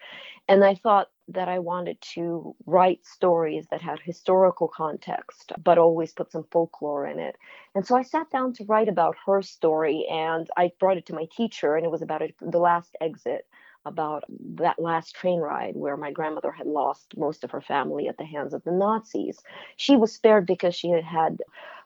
And 0.48 0.64
I 0.64 0.74
thought 0.74 1.10
that 1.28 1.50
I 1.50 1.60
wanted 1.60 2.00
to 2.14 2.56
write 2.66 3.06
stories 3.06 3.68
that 3.70 3.82
had 3.82 4.00
historical 4.00 4.70
context, 4.70 5.52
but 5.62 5.78
always 5.78 6.14
put 6.14 6.32
some 6.32 6.46
folklore 6.50 7.06
in 7.06 7.20
it. 7.20 7.36
And 7.76 7.86
so 7.86 7.98
I 7.98 8.04
sat 8.04 8.32
down 8.32 8.54
to 8.54 8.64
write 8.64 8.88
about 8.88 9.18
her 9.26 9.42
story 9.42 10.08
and 10.10 10.48
I 10.56 10.72
brought 10.80 10.96
it 10.96 11.06
to 11.08 11.14
my 11.14 11.28
teacher, 11.36 11.76
and 11.76 11.86
it 11.86 11.92
was 11.92 12.02
about 12.02 12.22
the 12.40 12.58
last 12.58 12.96
exit. 13.02 13.46
About 13.86 14.26
that 14.58 14.78
last 14.78 15.16
train 15.16 15.40
ride 15.40 15.76
where 15.76 15.96
my 15.96 16.12
grandmother 16.12 16.52
had 16.52 16.68
lost 16.68 17.18
most 17.18 17.46
of 17.46 17.52
her 17.52 17.62
family 17.62 18.10
at 18.10 18.18
the 18.18 18.26
hands 18.26 18.54
of 18.54 18.62
the 18.66 18.74
Nazis. 18.74 19.40
She 19.78 19.96
was 19.96 20.14
spared 20.14 20.46
because 20.46 20.76
she 20.76 20.90
had 20.90 21.06
had 21.06 21.40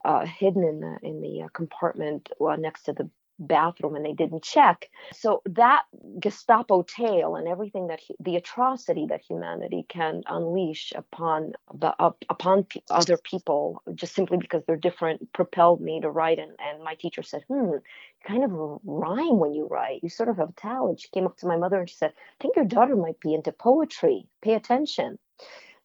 uh, 0.04 0.26
hidden 0.26 0.64
in 0.64 0.80
the 0.80 0.98
in 1.04 1.22
the 1.22 1.44
uh, 1.44 1.50
compartment 1.50 2.30
uh, 2.42 2.56
next 2.56 2.84
to 2.84 2.94
the 2.94 3.10
bathroom 3.48 3.96
and 3.96 4.06
they 4.06 4.14
didn't 4.14 4.44
check. 4.44 4.90
So 5.14 5.42
that 5.46 5.84
Gestapo 6.20 6.84
tale 6.84 7.36
and 7.36 7.48
everything 7.48 7.88
that 7.88 8.02
the 8.20 8.36
atrocity 8.36 9.06
that 9.08 9.22
humanity 9.22 9.86
can 9.88 10.24
unleash 10.28 10.94
upon 10.96 11.54
upon 12.30 12.66
other 12.90 13.18
people 13.18 13.82
just 13.94 14.16
simply 14.16 14.38
because 14.38 14.64
they're 14.66 14.76
different 14.78 15.32
propelled 15.34 15.82
me 15.82 16.02
to 16.02 16.10
write. 16.10 16.40
And, 16.40 16.52
and 16.60 16.84
my 16.84 16.96
teacher 16.96 17.24
said, 17.24 17.44
"Hmm, 17.48 17.78
kind 18.26 18.44
of 18.44 18.80
rhyme 18.84 19.40
when 19.40 19.54
you 19.54 19.68
write. 19.68 20.02
You 20.04 20.10
sort 20.10 20.30
of 20.30 20.38
have 20.38 20.56
talent." 20.56 21.02
She 21.02 21.10
came 21.10 21.26
up 21.26 21.38
to 21.38 21.48
my 21.48 21.58
mother 21.58 21.80
and 21.80 21.90
she 21.90 21.96
said, 21.96 22.12
"I 22.12 22.42
think 22.42 22.56
your 22.56 22.66
daughter 22.66 22.96
might 22.96 23.20
be 23.20 23.34
into 23.34 23.52
poetry. 23.52 24.28
Pay 24.42 24.54
attention." 24.54 25.20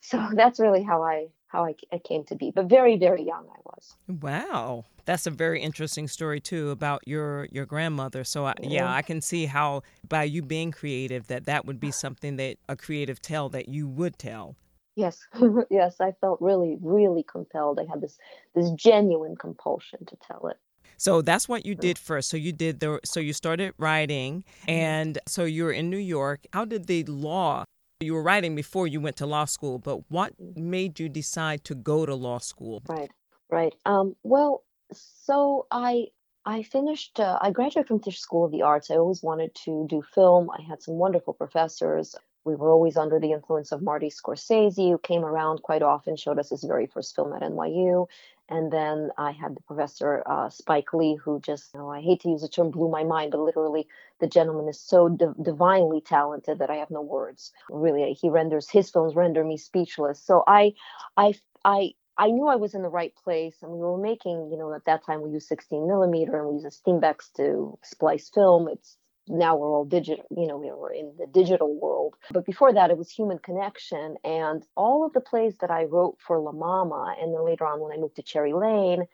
So 0.01 0.29
that's 0.35 0.61
really 0.61 0.83
how 0.83 1.03
I 1.03 1.29
how 1.49 1.65
I, 1.65 1.75
I 1.93 1.99
came 1.99 2.25
to 2.25 2.37
be, 2.37 2.51
but 2.51 2.67
very 2.67 2.97
very 2.99 3.23
young 3.23 3.47
I 3.49 3.61
was. 3.65 3.97
Wow, 4.21 4.85
that's 5.09 5.27
a 5.27 5.31
very 5.31 5.63
interesting 5.63 6.07
story 6.07 6.39
too 6.39 6.69
about 6.69 7.01
your 7.09 7.49
your 7.51 7.65
grandmother. 7.65 8.25
So 8.25 8.45
I, 8.45 8.53
yeah, 8.61 8.93
I 8.93 9.01
can 9.01 9.23
see 9.23 9.47
how 9.47 9.83
by 10.07 10.25
you 10.25 10.43
being 10.43 10.71
creative 10.71 11.29
that 11.29 11.47
that 11.47 11.65
would 11.65 11.81
be 11.81 11.91
something 11.91 12.37
that 12.37 12.59
a 12.69 12.77
creative 12.77 13.23
tale 13.23 13.49
that 13.49 13.71
you 13.71 13.89
would 13.89 14.19
tell. 14.19 14.55
Yes, 14.97 15.27
yes, 15.71 15.97
I 15.99 16.13
felt 16.21 16.43
really 16.43 16.77
really 16.83 17.23
compelled. 17.23 17.81
I 17.81 17.87
had 17.91 18.03
this 18.03 18.19
this 18.55 18.71
genuine 18.73 19.35
compulsion 19.35 20.05
to 20.05 20.17
tell 20.17 20.49
it. 20.49 20.59
So 20.99 21.23
that's 21.23 21.49
what 21.49 21.65
you 21.65 21.75
did 21.75 21.97
first. 21.97 22.29
So 22.29 22.37
you 22.37 22.53
did 22.53 22.81
the 22.81 23.01
so 23.03 23.19
you 23.19 23.33
started 23.33 23.73
writing 23.79 24.45
mm-hmm. 24.61 24.71
and 24.71 25.19
so 25.27 25.45
you 25.45 25.65
were 25.65 25.73
in 25.73 25.89
New 25.89 25.97
York. 25.97 26.41
How 26.53 26.67
did 26.67 26.87
the 26.87 27.05
law 27.05 27.65
you 28.01 28.13
were 28.13 28.23
writing 28.23 28.55
before 28.55 28.87
you 28.87 29.01
went 29.01 29.17
to 29.17 29.27
law 29.27 29.47
school, 29.47 29.79
but 29.79 30.11
what 30.11 30.39
mm-hmm. 30.39 30.71
made 30.71 31.01
you 31.01 31.09
decide 31.09 31.65
to 31.65 31.75
go 31.75 32.05
to 32.05 32.15
law 32.15 32.39
school? 32.39 32.83
Right, 32.87 33.11
right. 33.51 33.73
Um, 33.87 34.15
well, 34.23 34.65
so 34.93 35.67
I 35.71 36.09
I 36.45 36.63
finished. 36.63 37.21
Uh, 37.21 37.39
I 37.41 37.51
graduated 37.51 37.89
from 37.89 38.01
Tisch 38.01 38.21
School 38.21 38.45
of 38.45 38.53
the 38.53 38.63
Arts. 38.63 38.91
I 38.91 38.97
always 38.97 39.23
wanted 39.23 39.55
to 39.67 39.87
do 39.89 40.03
film. 40.03 40.51
I 40.51 40.63
had 40.63 40.83
some 40.83 40.95
wonderful 40.95 41.35
professors. 41.35 42.15
We 42.45 42.55
were 42.55 42.71
always 42.71 42.97
under 42.97 43.21
the 43.21 43.33
influence 43.33 43.73
of 43.73 43.83
Marty 43.83 44.09
Scorsese, 44.09 44.91
who 44.91 44.99
came 44.99 45.25
around 45.25 45.63
quite 45.63 45.83
often, 45.83 46.17
showed 46.17 46.39
us 46.39 46.49
his 46.49 46.65
very 46.65 46.87
first 46.87 47.15
film 47.15 47.35
at 47.35 47.43
NYU. 47.43 48.07
And 48.49 48.73
then 48.73 49.11
I 49.19 49.33
had 49.33 49.55
the 49.55 49.61
professor 49.61 50.23
uh, 50.25 50.49
Spike 50.49 50.95
Lee, 50.95 51.17
who 51.17 51.39
just, 51.41 51.75
you 51.75 51.81
know, 51.81 51.91
I 51.91 52.01
hate 52.01 52.21
to 52.23 52.31
use 52.31 52.41
the 52.41 52.49
term 52.49 52.71
blew 52.71 52.89
my 52.89 53.05
mind, 53.05 53.33
but 53.33 53.41
literally 53.41 53.87
the 54.21 54.27
gentleman 54.27 54.69
is 54.69 54.81
so 54.81 55.11
divinely 55.43 56.01
talented 56.01 56.61
that 56.61 56.71
I 56.71 56.77
have 56.77 56.91
no 56.91 57.03
words. 57.03 57.53
Really, 57.69 58.15
he 58.15 58.31
renders 58.31 58.71
his 58.71 58.89
films 58.89 59.15
render 59.15 59.45
me 59.45 59.59
speechless. 59.59 60.23
So 60.23 60.45
I, 60.47 60.73
I, 61.19 61.35
I 61.63 61.93
I 62.19 62.31
knew 62.31 62.49
I 62.49 62.57
was 62.57 62.75
in 62.75 62.83
the 62.83 62.89
right 62.89 63.15
place, 63.23 63.57
and 63.63 63.71
we 63.71 63.79
were 63.79 63.97
making, 63.97 64.51
you 64.51 64.59
know, 64.59 64.75
at 64.75 64.85
that 64.87 65.05
time 65.07 65.23
we 65.23 65.31
used 65.31 65.47
16 65.47 65.87
millimeter 65.87 66.39
and 66.39 66.49
we 66.49 66.63
used 66.63 66.83
Steenbeck's 66.85 67.31
to 67.37 67.79
splice 67.85 68.29
film. 68.29 68.69
It's 68.69 68.97
now 69.29 69.57
we're 69.57 69.71
all 69.71 69.85
digital, 69.85 70.25
you 70.31 70.47
know, 70.47 70.57
we're 70.59 70.93
in 70.93 71.13
the 71.19 71.27
digital 71.27 71.79
world. 71.79 72.17
But 72.33 72.45
before 72.45 72.73
that, 72.73 72.91
it 72.91 72.99
was 72.99 73.11
human 73.11 73.39
connection, 73.39 74.17
and 74.25 74.65
all 74.77 75.07
of 75.07 75.13
the 75.13 75.21
plays 75.21 75.55
that 75.61 75.71
I 75.71 75.85
wrote 75.85 76.17
for 76.19 76.41
La 76.41 76.53
Mama, 76.53 77.15
and 77.21 77.33
then 77.33 77.45
later 77.45 77.67
on 77.67 77.81
when 77.81 77.93
I 77.93 78.01
moved 78.01 78.17
to 78.17 78.23
Cherry 78.23 78.53
Lane, 78.53 79.07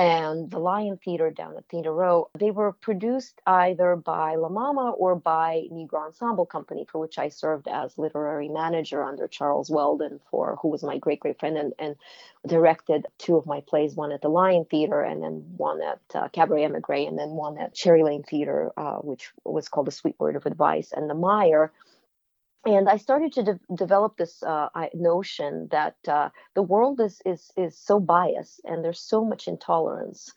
and 0.00 0.50
the 0.50 0.58
Lion 0.58 0.96
Theater 0.96 1.30
down 1.30 1.58
at 1.58 1.68
Theater 1.68 1.92
Row. 1.92 2.30
They 2.38 2.50
were 2.50 2.72
produced 2.72 3.38
either 3.46 3.96
by 3.96 4.36
La 4.36 4.48
Mama 4.48 4.92
or 4.92 5.14
by 5.14 5.64
Negro 5.70 6.06
Ensemble 6.06 6.46
Company, 6.46 6.86
for 6.90 6.98
which 6.98 7.18
I 7.18 7.28
served 7.28 7.68
as 7.68 7.98
literary 7.98 8.48
manager 8.48 9.02
under 9.04 9.28
Charles 9.28 9.68
Weldon, 9.68 10.18
for 10.30 10.58
who 10.62 10.68
was 10.68 10.82
my 10.82 10.96
great 10.96 11.20
great 11.20 11.38
friend, 11.38 11.58
and, 11.58 11.74
and 11.78 11.96
directed 12.46 13.08
two 13.18 13.36
of 13.36 13.44
my 13.44 13.60
plays, 13.60 13.94
one 13.94 14.10
at 14.10 14.22
the 14.22 14.30
Lion 14.30 14.64
Theater 14.64 15.02
and 15.02 15.22
then 15.22 15.44
one 15.58 15.82
at 15.82 16.00
uh, 16.14 16.28
Cabaret 16.28 16.64
Emigre, 16.64 17.06
and 17.06 17.18
then 17.18 17.32
one 17.32 17.58
at 17.58 17.74
Cherry 17.74 18.02
Lane 18.02 18.22
Theater, 18.22 18.72
uh, 18.78 18.96
which 19.00 19.32
was 19.44 19.68
called 19.68 19.86
The 19.86 19.92
Sweet 19.92 20.18
Word 20.18 20.34
of 20.34 20.46
Advice, 20.46 20.92
and 20.96 21.10
the 21.10 21.14
Meyer 21.14 21.72
and 22.66 22.88
I 22.88 22.96
started 22.98 23.32
to 23.34 23.42
de- 23.44 23.60
develop 23.74 24.16
this 24.18 24.42
uh, 24.42 24.68
notion 24.94 25.68
that 25.72 25.96
uh, 26.08 26.30
the 26.54 26.62
world 26.62 27.00
is 27.00 27.22
is 27.26 27.52
is 27.56 27.78
so 27.78 28.00
biased 28.00 28.60
and 28.64 28.84
there's 28.84 29.00
so 29.00 29.24
much 29.24 29.48
intolerance, 29.48 30.32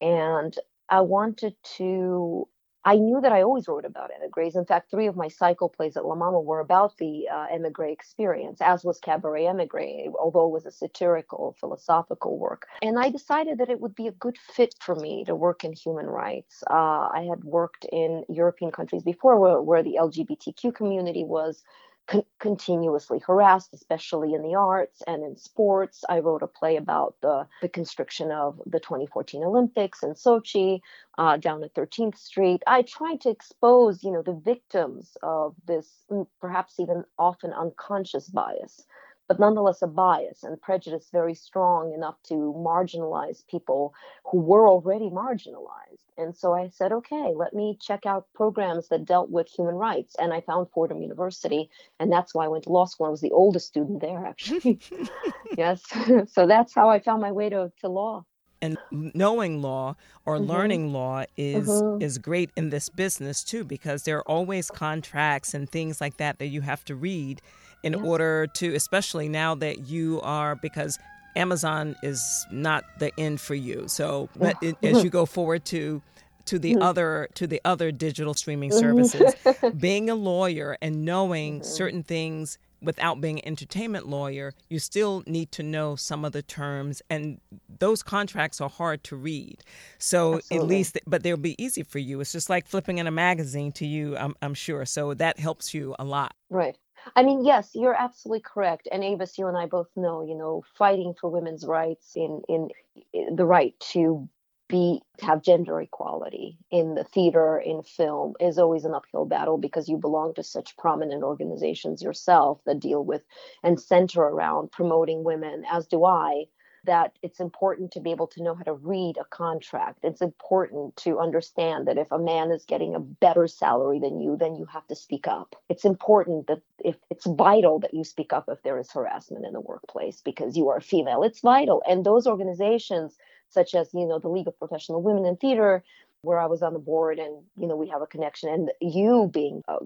and 0.00 0.56
I 0.90 1.02
wanted 1.02 1.56
to 1.78 2.48
I 2.86 2.96
knew 2.96 3.20
that 3.20 3.32
I 3.32 3.42
always 3.42 3.66
wrote 3.66 3.84
about 3.84 4.12
emigres. 4.16 4.56
In 4.56 4.64
fact, 4.64 4.92
three 4.92 5.08
of 5.08 5.16
my 5.16 5.28
cycle 5.28 5.68
plays 5.68 5.96
at 5.96 6.06
La 6.06 6.14
Mama 6.14 6.40
were 6.40 6.60
about 6.60 6.96
the 6.98 7.28
uh, 7.28 7.46
emigre 7.52 7.88
experience, 7.88 8.60
as 8.62 8.84
was 8.84 9.00
Cabaret 9.00 9.46
Emigre, 9.46 10.12
although 10.20 10.46
it 10.46 10.52
was 10.52 10.66
a 10.66 10.70
satirical, 10.70 11.56
philosophical 11.58 12.38
work. 12.38 12.68
And 12.82 12.96
I 12.98 13.10
decided 13.10 13.58
that 13.58 13.70
it 13.70 13.80
would 13.80 13.96
be 13.96 14.06
a 14.06 14.12
good 14.12 14.38
fit 14.38 14.76
for 14.80 14.94
me 14.94 15.24
to 15.26 15.34
work 15.34 15.64
in 15.64 15.72
human 15.72 16.06
rights. 16.06 16.62
Uh, 16.70 17.10
I 17.12 17.26
had 17.28 17.44
worked 17.44 17.86
in 17.92 18.24
European 18.28 18.70
countries 18.70 19.02
before 19.02 19.38
where, 19.40 19.60
where 19.60 19.82
the 19.82 19.98
LGBTQ 20.00 20.72
community 20.74 21.24
was 21.24 21.64
con- 22.06 22.24
continuously 22.38 23.20
harassed, 23.26 23.72
especially 23.72 24.34
in 24.34 24.42
the 24.42 24.54
arts 24.54 25.02
and 25.06 25.24
in 25.24 25.36
sports. 25.36 26.04
I 26.08 26.20
wrote 26.20 26.42
a 26.42 26.46
play 26.46 26.76
about 26.76 27.16
the, 27.20 27.46
the 27.62 27.68
constriction 27.68 28.30
of 28.30 28.60
the 28.66 28.80
2014 28.80 29.42
Olympics 29.44 30.02
in 30.02 30.14
Sochi 30.14 30.80
uh, 31.18 31.36
down 31.36 31.62
at 31.64 31.74
13th 31.74 32.16
Street. 32.18 32.62
I 32.66 32.82
tried 32.82 33.20
to 33.22 33.30
expose, 33.30 34.02
you 34.04 34.12
know, 34.12 34.22
the 34.22 34.40
victims 34.44 35.16
of 35.22 35.54
this 35.66 35.88
mm, 36.10 36.26
perhaps 36.40 36.78
even 36.78 37.04
often 37.18 37.52
unconscious 37.52 38.28
bias 38.28 38.86
but 39.28 39.40
nonetheless 39.40 39.82
a 39.82 39.86
bias 39.86 40.42
and 40.42 40.60
prejudice 40.60 41.08
very 41.12 41.34
strong 41.34 41.92
enough 41.92 42.16
to 42.24 42.54
marginalize 42.56 43.46
people 43.46 43.94
who 44.24 44.40
were 44.40 44.68
already 44.68 45.10
marginalized. 45.10 46.04
And 46.18 46.34
so 46.36 46.54
I 46.54 46.68
said, 46.68 46.92
okay, 46.92 47.32
let 47.34 47.52
me 47.52 47.76
check 47.80 48.06
out 48.06 48.26
programs 48.34 48.88
that 48.88 49.04
dealt 49.04 49.30
with 49.30 49.48
human 49.48 49.74
rights. 49.74 50.14
And 50.18 50.32
I 50.32 50.40
found 50.40 50.70
Fordham 50.70 51.02
University, 51.02 51.70
and 52.00 52.10
that's 52.10 52.34
why 52.34 52.44
I 52.44 52.48
went 52.48 52.64
to 52.64 52.72
law 52.72 52.86
school. 52.86 53.06
I 53.06 53.10
was 53.10 53.20
the 53.20 53.32
oldest 53.32 53.66
student 53.68 54.00
there, 54.00 54.24
actually. 54.24 54.78
yes. 55.56 55.82
so 56.32 56.46
that's 56.46 56.74
how 56.74 56.88
I 56.88 57.00
found 57.00 57.20
my 57.20 57.32
way 57.32 57.50
to, 57.50 57.70
to 57.80 57.88
law 57.88 58.24
and 58.62 58.78
knowing 58.90 59.60
law 59.62 59.96
or 60.24 60.36
mm-hmm. 60.36 60.50
learning 60.50 60.92
law 60.92 61.24
is 61.36 61.68
mm-hmm. 61.68 62.02
is 62.02 62.18
great 62.18 62.50
in 62.56 62.70
this 62.70 62.88
business 62.88 63.44
too 63.44 63.64
because 63.64 64.04
there 64.04 64.18
are 64.18 64.28
always 64.28 64.70
contracts 64.70 65.54
and 65.54 65.70
things 65.70 66.00
like 66.00 66.16
that 66.16 66.38
that 66.38 66.46
you 66.46 66.60
have 66.62 66.84
to 66.84 66.94
read 66.94 67.40
in 67.82 67.92
yeah. 67.92 68.00
order 68.00 68.46
to, 68.54 68.74
especially 68.74 69.28
now 69.28 69.54
that 69.54 69.86
you 69.88 70.20
are, 70.22 70.56
because 70.56 70.98
Amazon 71.36 71.94
is 72.02 72.46
not 72.50 72.84
the 72.98 73.12
end 73.18 73.40
for 73.40 73.54
you. 73.54 73.84
So, 73.86 74.28
but 74.36 74.56
it, 74.62 74.76
as 74.82 75.04
you 75.04 75.10
go 75.10 75.26
forward 75.26 75.64
to 75.66 76.02
to 76.46 76.58
the 76.58 76.74
mm-hmm. 76.74 76.82
other 76.82 77.28
to 77.34 77.46
the 77.46 77.60
other 77.64 77.92
digital 77.92 78.34
streaming 78.34 78.70
mm-hmm. 78.70 79.04
services, 79.04 79.34
being 79.78 80.10
a 80.10 80.14
lawyer 80.14 80.76
and 80.80 81.04
knowing 81.04 81.60
mm-hmm. 81.60 81.64
certain 81.64 82.02
things 82.02 82.58
without 82.82 83.20
being 83.20 83.38
an 83.40 83.46
entertainment 83.46 84.06
lawyer, 84.06 84.52
you 84.68 84.78
still 84.78 85.22
need 85.26 85.52
to 85.52 85.62
know 85.62 85.96
some 85.96 86.24
of 86.24 86.32
the 86.32 86.42
terms, 86.42 87.02
and 87.10 87.40
those 87.78 88.02
contracts 88.02 88.60
are 88.60 88.68
hard 88.68 89.02
to 89.04 89.16
read. 89.16 89.62
So 89.98 90.36
Absolutely. 90.36 90.56
at 90.56 90.68
least, 90.68 90.98
but 91.06 91.22
they'll 91.22 91.36
be 91.36 91.62
easy 91.62 91.82
for 91.82 91.98
you. 91.98 92.20
It's 92.20 92.32
just 92.32 92.50
like 92.50 92.66
flipping 92.66 92.98
in 92.98 93.06
a 93.06 93.10
magazine 93.10 93.72
to 93.72 93.86
you, 93.86 94.16
I'm, 94.16 94.34
I'm 94.42 94.54
sure. 94.54 94.84
So 94.84 95.14
that 95.14 95.38
helps 95.38 95.74
you 95.74 95.94
a 95.98 96.04
lot. 96.04 96.34
Right. 96.50 96.76
I 97.14 97.22
mean, 97.22 97.44
yes, 97.44 97.70
you're 97.74 97.94
absolutely 97.94 98.40
correct. 98.40 98.88
And 98.90 99.04
Avis, 99.04 99.38
you 99.38 99.46
and 99.46 99.56
I 99.56 99.66
both 99.66 99.88
know, 99.96 100.24
you 100.24 100.34
know, 100.34 100.64
fighting 100.76 101.14
for 101.20 101.30
women's 101.30 101.64
rights 101.64 102.16
in 102.16 102.42
in, 102.48 102.70
in 103.12 103.36
the 103.36 103.44
right 103.44 103.78
to 103.92 104.28
be 104.68 105.00
have 105.20 105.42
gender 105.42 105.80
equality 105.80 106.58
in 106.70 106.94
the 106.94 107.04
theater 107.04 107.58
in 107.58 107.82
film 107.82 108.34
is 108.40 108.58
always 108.58 108.84
an 108.84 108.94
uphill 108.94 109.24
battle 109.24 109.58
because 109.58 109.88
you 109.88 109.96
belong 109.96 110.34
to 110.34 110.42
such 110.42 110.76
prominent 110.76 111.22
organizations 111.22 112.02
yourself 112.02 112.60
that 112.66 112.80
deal 112.80 113.04
with 113.04 113.22
and 113.62 113.80
center 113.80 114.22
around 114.22 114.70
promoting 114.72 115.24
women 115.24 115.64
as 115.70 115.86
do 115.86 116.04
i 116.04 116.44
that 116.86 117.18
it's 117.22 117.40
important 117.40 117.90
to 117.92 118.00
be 118.00 118.10
able 118.10 118.28
to 118.28 118.42
know 118.42 118.54
how 118.54 118.62
to 118.62 118.72
read 118.72 119.18
a 119.18 119.24
contract. 119.24 119.98
It's 120.02 120.22
important 120.22 120.96
to 120.98 121.18
understand 121.18 121.86
that 121.86 121.98
if 121.98 122.10
a 122.10 122.18
man 122.18 122.50
is 122.50 122.64
getting 122.64 122.94
a 122.94 123.00
better 123.00 123.46
salary 123.46 123.98
than 123.98 124.20
you, 124.20 124.36
then 124.36 124.54
you 124.54 124.64
have 124.66 124.86
to 124.86 124.96
speak 124.96 125.28
up. 125.28 125.54
It's 125.68 125.84
important 125.84 126.46
that 126.46 126.62
if 126.82 126.96
it's 127.10 127.26
vital 127.26 127.80
that 127.80 127.92
you 127.92 128.04
speak 128.04 128.32
up 128.32 128.44
if 128.48 128.62
there 128.62 128.78
is 128.78 128.90
harassment 128.90 129.44
in 129.44 129.52
the 129.52 129.60
workplace 129.60 130.22
because 130.24 130.56
you 130.56 130.68
are 130.68 130.78
a 130.78 130.82
female. 130.82 131.22
It's 131.22 131.40
vital. 131.40 131.82
And 131.88 132.04
those 132.04 132.26
organizations, 132.26 133.16
such 133.48 133.74
as, 133.74 133.90
you 133.94 134.06
know, 134.06 134.18
the 134.18 134.28
League 134.28 134.48
of 134.48 134.58
Professional 134.58 135.02
Women 135.02 135.26
in 135.26 135.36
Theater, 135.36 135.84
where 136.22 136.38
I 136.38 136.46
was 136.46 136.62
on 136.62 136.72
the 136.72 136.78
board, 136.80 137.18
and 137.18 137.42
you 137.56 137.68
know 137.68 137.76
we 137.76 137.88
have 137.88 138.02
a 138.02 138.06
connection. 138.06 138.48
And 138.48 138.72
you 138.80 139.30
being 139.32 139.62
uh, 139.68 139.78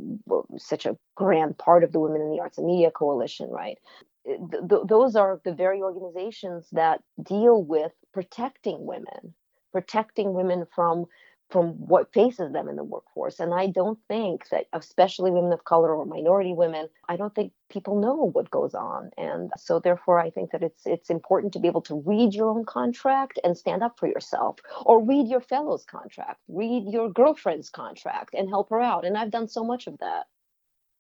such 0.56 0.86
a 0.86 0.96
grand 1.14 1.58
part 1.58 1.84
of 1.84 1.92
the 1.92 2.00
Women 2.00 2.22
in 2.22 2.30
the 2.30 2.40
Arts 2.40 2.58
and 2.58 2.66
Media 2.66 2.90
Coalition, 2.90 3.50
right? 3.50 3.78
th- 4.26 4.82
those 4.86 5.16
are 5.16 5.40
the 5.44 5.52
very 5.52 5.80
organizations 5.82 6.68
that 6.72 7.02
deal 7.22 7.62
with 7.62 7.92
protecting 8.12 8.84
women, 8.86 9.34
protecting 9.72 10.34
women 10.34 10.66
from 10.74 11.06
from 11.50 11.72
what 11.86 12.12
faces 12.12 12.52
them 12.52 12.68
in 12.68 12.76
the 12.76 12.84
workforce. 12.84 13.40
And 13.40 13.52
I 13.52 13.66
don't 13.66 13.98
think 14.08 14.48
that, 14.50 14.66
especially 14.72 15.30
women 15.30 15.52
of 15.52 15.64
color 15.64 15.94
or 15.94 16.06
minority 16.06 16.52
women, 16.52 16.88
I 17.08 17.16
don't 17.16 17.34
think 17.34 17.52
people 17.70 18.00
know 18.00 18.30
what 18.32 18.50
goes 18.50 18.74
on. 18.74 19.10
And 19.18 19.50
so 19.56 19.80
therefore 19.80 20.20
I 20.20 20.30
think 20.30 20.52
that 20.52 20.62
it's 20.62 20.86
it's 20.86 21.10
important 21.10 21.52
to 21.54 21.58
be 21.58 21.68
able 21.68 21.82
to 21.82 22.02
read 22.06 22.34
your 22.34 22.50
own 22.50 22.64
contract 22.64 23.38
and 23.42 23.56
stand 23.56 23.82
up 23.82 23.98
for 23.98 24.06
yourself. 24.06 24.56
Or 24.82 25.04
read 25.04 25.28
your 25.28 25.40
fellow's 25.40 25.84
contract, 25.84 26.40
read 26.48 26.84
your 26.86 27.10
girlfriend's 27.10 27.70
contract 27.70 28.34
and 28.34 28.48
help 28.48 28.70
her 28.70 28.80
out. 28.80 29.04
And 29.04 29.16
I've 29.18 29.30
done 29.30 29.48
so 29.48 29.64
much 29.64 29.86
of 29.86 29.98
that. 29.98 30.26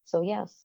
So 0.04 0.22
yes. 0.22 0.64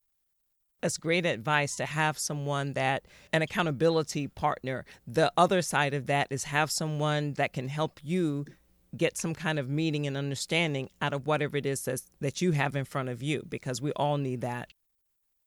That's 0.82 0.98
great 0.98 1.26
advice 1.26 1.76
to 1.78 1.86
have 1.86 2.18
someone 2.20 2.74
that, 2.74 3.06
an 3.34 3.42
accountability 3.42 4.28
partner. 4.28 4.86
The 5.08 5.32
other 5.36 5.64
side 5.64 5.94
of 5.96 6.06
that 6.08 6.28
is 6.30 6.44
have 6.44 6.70
someone 6.70 7.34
that 7.34 7.54
can 7.54 7.70
help 7.70 8.00
you 8.04 8.46
get 8.98 9.18
some 9.18 9.34
kind 9.34 9.60
of 9.60 9.70
meaning 9.70 10.08
and 10.08 10.18
understanding 10.18 10.90
out 11.02 11.14
of 11.14 11.28
whatever 11.28 11.58
it 11.58 11.66
is 11.66 11.82
that's, 11.84 12.10
that 12.22 12.42
you 12.42 12.52
have 12.52 12.76
in 12.76 12.86
front 12.86 13.10
of 13.10 13.22
you, 13.22 13.44
because 13.48 13.82
we 13.82 13.92
all 13.94 14.18
need 14.18 14.42
that. 14.42 14.70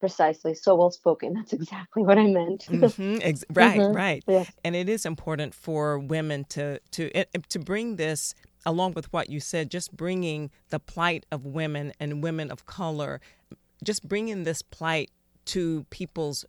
Precisely. 0.00 0.54
So 0.54 0.76
well 0.76 0.92
spoken. 0.92 1.34
That's 1.34 1.52
exactly 1.52 2.04
what 2.04 2.18
I 2.18 2.26
meant. 2.28 2.66
mm-hmm. 2.70 3.18
Ex- 3.20 3.44
right, 3.52 3.80
mm-hmm. 3.80 3.96
right. 3.96 4.22
Yes. 4.28 4.52
And 4.64 4.76
it 4.76 4.88
is 4.88 5.04
important 5.04 5.54
for 5.54 5.98
women 5.98 6.44
to 6.50 6.78
to 6.92 7.24
to 7.24 7.58
bring 7.58 7.96
this 7.96 8.32
along 8.64 8.92
with 8.92 9.12
what 9.12 9.28
you 9.28 9.40
said, 9.40 9.70
just 9.70 9.96
bringing 9.96 10.50
the 10.70 10.78
plight 10.78 11.26
of 11.32 11.44
women 11.44 11.92
and 11.98 12.22
women 12.22 12.50
of 12.50 12.66
color, 12.66 13.20
just 13.82 14.06
bringing 14.06 14.44
this 14.44 14.62
plight 14.62 15.10
to 15.46 15.84
people's 15.90 16.44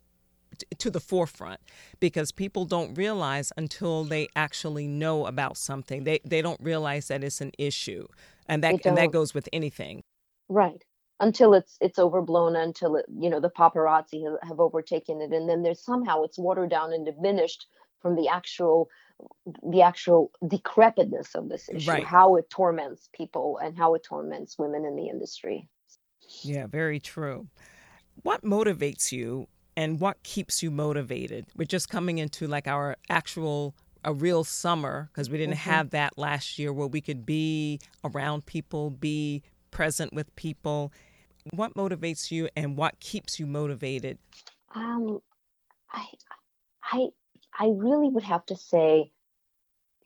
to 0.78 0.90
the 0.90 1.00
forefront 1.00 1.60
because 2.00 2.32
people 2.32 2.64
don't 2.64 2.94
realize 2.94 3.52
until 3.56 4.04
they 4.04 4.28
actually 4.36 4.86
know 4.86 5.26
about 5.26 5.56
something. 5.56 6.04
They 6.04 6.20
they 6.24 6.42
don't 6.42 6.60
realize 6.62 7.08
that 7.08 7.24
it's 7.24 7.40
an 7.40 7.52
issue 7.58 8.06
and 8.46 8.64
that 8.64 8.84
and 8.84 8.96
that 8.96 9.12
goes 9.12 9.32
with 9.32 9.48
anything. 9.52 10.02
Right. 10.48 10.84
Until 11.20 11.54
it's 11.54 11.76
it's 11.80 11.98
overblown 11.98 12.56
until 12.56 12.96
it 12.96 13.06
you 13.16 13.30
know 13.30 13.40
the 13.40 13.50
paparazzi 13.50 14.24
have, 14.24 14.48
have 14.48 14.60
overtaken 14.60 15.20
it 15.20 15.32
and 15.32 15.48
then 15.48 15.62
there's 15.62 15.84
somehow 15.84 16.22
it's 16.22 16.38
watered 16.38 16.70
down 16.70 16.92
and 16.92 17.06
diminished 17.06 17.66
from 18.00 18.16
the 18.16 18.28
actual 18.28 18.88
the 19.62 19.82
actual 19.82 20.32
decrepitness 20.48 21.34
of 21.34 21.48
this 21.48 21.68
issue 21.68 21.90
right. 21.90 22.04
how 22.04 22.36
it 22.36 22.48
torments 22.48 23.08
people 23.12 23.58
and 23.62 23.76
how 23.76 23.94
it 23.94 24.02
torments 24.02 24.58
women 24.58 24.84
in 24.84 24.96
the 24.96 25.08
industry. 25.08 25.68
Yeah 26.42 26.66
very 26.66 26.98
true. 26.98 27.48
What 28.22 28.42
motivates 28.42 29.12
you 29.12 29.46
and 29.76 30.00
what 30.00 30.22
keeps 30.22 30.62
you 30.62 30.70
motivated? 30.70 31.46
We're 31.56 31.64
just 31.64 31.88
coming 31.88 32.18
into 32.18 32.46
like 32.46 32.66
our 32.66 32.96
actual 33.08 33.74
a 34.04 34.14
real 34.14 34.44
summer 34.44 35.10
because 35.12 35.28
we 35.28 35.38
didn't 35.38 35.56
mm-hmm. 35.56 35.70
have 35.70 35.90
that 35.90 36.16
last 36.16 36.58
year 36.58 36.72
where 36.72 36.86
we 36.86 37.00
could 37.00 37.26
be 37.26 37.80
around 38.04 38.46
people, 38.46 38.90
be 38.90 39.42
present 39.70 40.12
with 40.12 40.34
people. 40.36 40.92
What 41.52 41.74
motivates 41.74 42.30
you 42.30 42.48
and 42.56 42.76
what 42.76 42.98
keeps 43.00 43.38
you 43.38 43.46
motivated? 43.46 44.18
Um, 44.74 45.20
I, 45.92 46.06
I, 46.82 47.08
I 47.58 47.72
really 47.74 48.08
would 48.08 48.22
have 48.22 48.46
to 48.46 48.56
say 48.56 49.12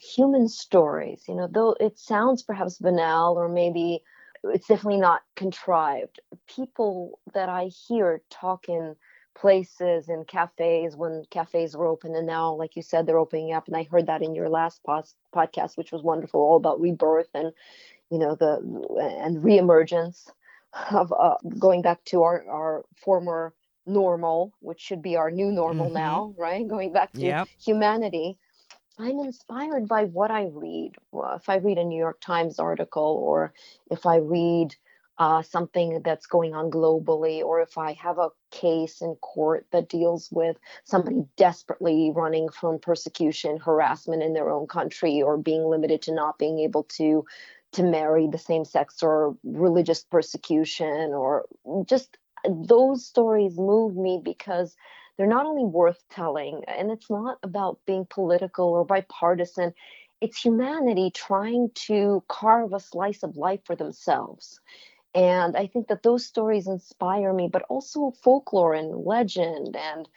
human 0.00 0.48
stories. 0.48 1.24
You 1.28 1.34
know, 1.34 1.48
though 1.50 1.76
it 1.80 1.98
sounds 1.98 2.42
perhaps 2.42 2.78
banal 2.78 3.36
or 3.38 3.48
maybe 3.48 4.02
it's 4.44 4.66
definitely 4.66 5.00
not 5.00 5.22
contrived. 5.36 6.20
People 6.48 7.20
that 7.32 7.48
I 7.48 7.66
hear 7.66 8.22
talk 8.30 8.68
in 8.68 8.96
places 9.34 10.08
and 10.08 10.26
cafes 10.26 10.96
when 10.96 11.24
cafes 11.30 11.76
were 11.76 11.86
open, 11.86 12.14
and 12.14 12.26
now, 12.26 12.54
like 12.54 12.76
you 12.76 12.82
said, 12.82 13.06
they're 13.06 13.18
opening 13.18 13.52
up. 13.52 13.66
And 13.66 13.76
I 13.76 13.84
heard 13.84 14.06
that 14.06 14.22
in 14.22 14.34
your 14.34 14.48
last 14.48 14.82
pos- 14.84 15.14
podcast, 15.34 15.76
which 15.76 15.92
was 15.92 16.02
wonderful, 16.02 16.40
all 16.40 16.56
about 16.56 16.80
rebirth 16.80 17.30
and 17.34 17.52
you 18.10 18.18
know 18.18 18.34
the 18.34 18.56
and 19.22 19.38
reemergence 19.42 20.28
of 20.90 21.12
uh, 21.12 21.36
going 21.58 21.82
back 21.82 22.04
to 22.06 22.22
our 22.22 22.44
our 22.48 22.84
former 22.96 23.54
normal, 23.86 24.52
which 24.60 24.80
should 24.80 25.02
be 25.02 25.16
our 25.16 25.30
new 25.30 25.50
normal 25.50 25.86
mm-hmm. 25.86 25.94
now, 25.94 26.34
right? 26.38 26.66
Going 26.66 26.92
back 26.92 27.12
to 27.14 27.20
yep. 27.20 27.48
humanity. 27.62 28.38
I'm 28.98 29.18
inspired 29.18 29.88
by 29.88 30.04
what 30.04 30.30
I 30.30 30.50
read. 30.52 30.92
If 31.12 31.48
I 31.48 31.56
read 31.56 31.78
a 31.78 31.84
New 31.84 31.98
York 31.98 32.20
Times 32.20 32.60
article 32.60 33.20
or 33.20 33.52
if 33.90 34.06
I 34.06 34.18
read 34.18 34.76
uh, 35.18 35.42
something 35.42 36.02
that's 36.04 36.26
going 36.26 36.54
on 36.54 36.70
globally, 36.70 37.42
or 37.42 37.60
if 37.60 37.78
I 37.78 37.92
have 37.94 38.18
a 38.18 38.30
case 38.50 39.00
in 39.02 39.14
court 39.16 39.66
that 39.72 39.88
deals 39.88 40.28
with 40.32 40.56
somebody 40.84 41.24
desperately 41.36 42.12
running 42.14 42.48
from 42.48 42.78
persecution, 42.80 43.58
harassment 43.58 44.22
in 44.22 44.32
their 44.32 44.50
own 44.50 44.66
country, 44.66 45.22
or 45.22 45.36
being 45.36 45.64
limited 45.64 46.02
to 46.02 46.14
not 46.14 46.38
being 46.38 46.60
able 46.60 46.84
to 46.98 47.24
to 47.72 47.82
marry 47.82 48.28
the 48.28 48.38
same 48.38 48.64
sex 48.64 49.02
or 49.02 49.36
religious 49.42 50.04
persecution 50.04 51.12
or 51.12 51.44
just 51.86 52.16
those 52.48 53.04
stories 53.04 53.58
move 53.58 53.96
me 53.96 54.20
because 54.22 54.76
they're 55.16 55.26
not 55.26 55.46
only 55.46 55.64
worth 55.64 56.02
telling, 56.10 56.62
and 56.66 56.90
it's 56.90 57.10
not 57.10 57.38
about 57.42 57.78
being 57.86 58.06
political 58.10 58.66
or 58.68 58.84
bipartisan. 58.84 59.72
It's 60.20 60.40
humanity 60.40 61.10
trying 61.14 61.70
to 61.86 62.22
carve 62.28 62.72
a 62.72 62.80
slice 62.80 63.22
of 63.22 63.36
life 63.36 63.60
for 63.64 63.76
themselves. 63.76 64.60
And 65.14 65.56
I 65.56 65.66
think 65.68 65.88
that 65.88 66.02
those 66.02 66.26
stories 66.26 66.66
inspire 66.66 67.32
me, 67.32 67.48
but 67.48 67.62
also 67.68 68.12
folklore 68.22 68.74
and 68.74 69.04
legend 69.04 69.76
and 69.76 70.08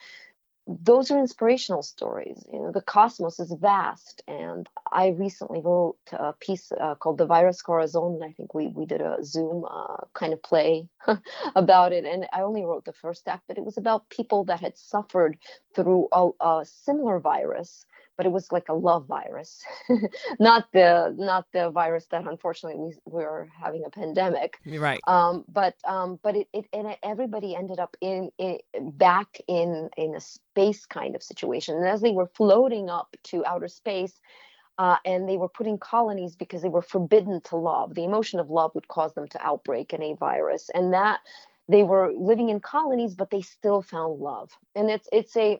those 0.67 1.11
are 1.11 1.19
inspirational 1.19 1.81
stories. 1.81 2.43
You 2.51 2.59
know, 2.59 2.71
the 2.71 2.81
cosmos 2.81 3.39
is 3.39 3.53
vast, 3.53 4.21
and 4.27 4.67
I 4.91 5.07
recently 5.09 5.61
wrote 5.61 5.97
a 6.11 6.33
piece 6.33 6.71
uh, 6.73 6.95
called 6.95 7.17
"The 7.17 7.25
Virus 7.25 7.61
Corazon." 7.61 8.15
And 8.15 8.23
I 8.23 8.33
think 8.33 8.53
we 8.53 8.67
we 8.67 8.85
did 8.85 9.01
a 9.01 9.23
Zoom 9.23 9.63
uh, 9.63 10.03
kind 10.13 10.33
of 10.33 10.43
play 10.43 10.89
about 11.55 11.93
it, 11.93 12.03
and 12.05 12.27
I 12.33 12.41
only 12.41 12.65
wrote 12.65 12.83
the 12.83 12.93
first 12.93 13.27
act, 13.27 13.43
but 13.47 13.57
it 13.57 13.63
was 13.63 13.77
about 13.77 14.09
people 14.09 14.43
that 14.45 14.59
had 14.59 14.77
suffered 14.77 15.37
through 15.73 16.09
a, 16.11 16.29
a 16.41 16.65
similar 16.65 17.19
virus 17.19 17.85
but 18.17 18.25
it 18.25 18.31
was 18.31 18.51
like 18.51 18.67
a 18.67 18.73
love 18.73 19.05
virus, 19.05 19.63
not 20.39 20.67
the 20.73 21.15
not 21.17 21.45
the 21.53 21.69
virus 21.69 22.07
that 22.07 22.27
unfortunately 22.27 22.79
we 22.79 22.95
we're 23.05 23.47
having 23.57 23.83
a 23.85 23.89
pandemic. 23.89 24.59
Right. 24.65 24.99
Um, 25.07 25.45
but 25.47 25.75
um, 25.85 26.19
but 26.23 26.35
it, 26.35 26.47
it 26.51 26.65
and 26.73 26.97
everybody 27.03 27.55
ended 27.55 27.79
up 27.79 27.95
in, 28.01 28.31
in 28.39 28.57
back 28.91 29.39
in 29.47 29.89
in 29.97 30.15
a 30.15 30.19
space 30.19 30.85
kind 30.85 31.15
of 31.15 31.21
situation, 31.21 31.77
and 31.77 31.87
as 31.87 32.01
they 32.01 32.11
were 32.11 32.29
floating 32.35 32.89
up 32.89 33.15
to 33.25 33.45
outer 33.45 33.67
space. 33.67 34.19
Uh, 34.79 34.97
and 35.05 35.27
they 35.27 35.37
were 35.37 35.49
putting 35.49 35.79
colonies 35.79 36.35
because 36.35 36.61
they 36.61 36.69
were 36.69 36.83
forbidden 36.83 37.41
to 37.41 37.55
love. 37.55 37.95
The 37.95 38.03
emotion 38.03 38.39
of 38.39 38.51
love 38.51 38.75
would 38.75 38.87
cause 38.87 39.11
them 39.15 39.27
to 39.29 39.43
outbreak 39.43 39.91
in 39.91 40.03
a 40.03 40.13
virus, 40.13 40.69
and 40.71 40.93
that 40.93 41.19
they 41.67 41.81
were 41.81 42.13
living 42.15 42.49
in 42.49 42.59
colonies, 42.59 43.15
but 43.15 43.31
they 43.31 43.41
still 43.41 43.81
found 43.81 44.19
love. 44.19 44.51
And 44.75 44.91
it's 44.91 45.09
it's 45.11 45.35
a 45.35 45.59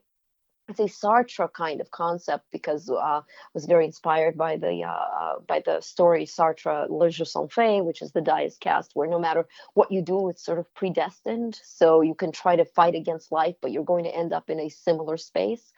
it's 0.69 0.79
a 0.79 0.83
Sartre 0.83 1.51
kind 1.53 1.79
of 1.79 1.91
concept 1.91 2.45
because 2.51 2.89
uh, 2.89 2.95
I 2.95 3.21
was 3.53 3.65
very 3.65 3.85
inspired 3.85 4.37
by 4.37 4.57
the 4.57 4.83
uh, 4.83 5.39
by 5.47 5.61
the 5.65 5.79
story 5.81 6.25
Sartre 6.25 6.87
Les 6.89 7.09
jeux 7.11 7.25
sont 7.25 7.51
faits, 7.51 7.85
which 7.85 8.01
is 8.01 8.11
the 8.11 8.21
die 8.21 8.41
is 8.41 8.57
cast, 8.57 8.91
where 8.93 9.07
no 9.07 9.19
matter 9.19 9.47
what 9.75 9.91
you 9.91 10.01
do, 10.01 10.29
it's 10.29 10.43
sort 10.43 10.59
of 10.59 10.73
predestined. 10.73 11.59
So 11.63 12.01
you 12.01 12.15
can 12.15 12.31
try 12.31 12.55
to 12.55 12.65
fight 12.65 12.95
against 12.95 13.31
life, 13.31 13.55
but 13.61 13.71
you're 13.71 13.83
going 13.83 14.03
to 14.05 14.15
end 14.15 14.33
up 14.33 14.49
in 14.49 14.59
a 14.59 14.69
similar 14.69 15.17
space. 15.17 15.71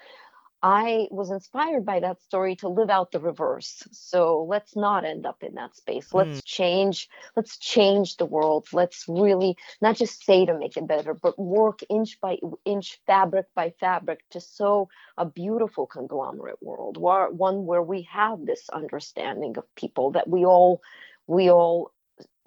I 0.62 1.08
was 1.10 1.32
inspired 1.32 1.86
by 1.86 2.02
that 2.02 2.22
story 2.22 2.56
to 2.58 2.68
live 2.68 2.90
out 2.90 3.12
the 3.12 3.20
reverse. 3.20 3.88
So 3.92 4.44
let's 4.44 4.76
not 4.76 5.06
end 5.06 5.26
up 5.26 5.42
in 5.42 5.56
that 5.56 5.76
space. 5.76 6.14
Let's 6.14 6.42
mm. 6.42 6.46
change, 6.46 7.10
let's 7.36 7.58
change 7.58 8.18
the 8.18 8.26
world. 8.26 8.68
Let's 8.74 9.06
really 9.08 9.58
not 9.82 9.96
just 9.96 10.26
say 10.26 10.46
to 10.46 10.58
make 10.58 10.76
it 10.76 10.88
better, 10.88 11.14
but 11.14 11.40
work 11.40 11.80
inch 11.90 12.20
by 12.20 12.40
inch, 12.66 13.00
fabric 13.08 13.46
by 13.56 13.74
fabric 13.80 14.20
to 14.32 14.42
sew 14.42 14.90
a 15.18 15.26
beautiful 15.26 15.88
conglomerate 15.88 16.62
world, 16.62 16.98
one 16.98 17.66
where 17.66 17.84
we 17.84 18.04
have 18.12 18.46
this 18.46 18.70
understanding 18.70 19.58
of 19.58 19.64
people 19.76 20.12
that 20.12 20.28
we 20.28 20.46
all 20.46 20.82
we 21.28 21.52
all 21.52 21.92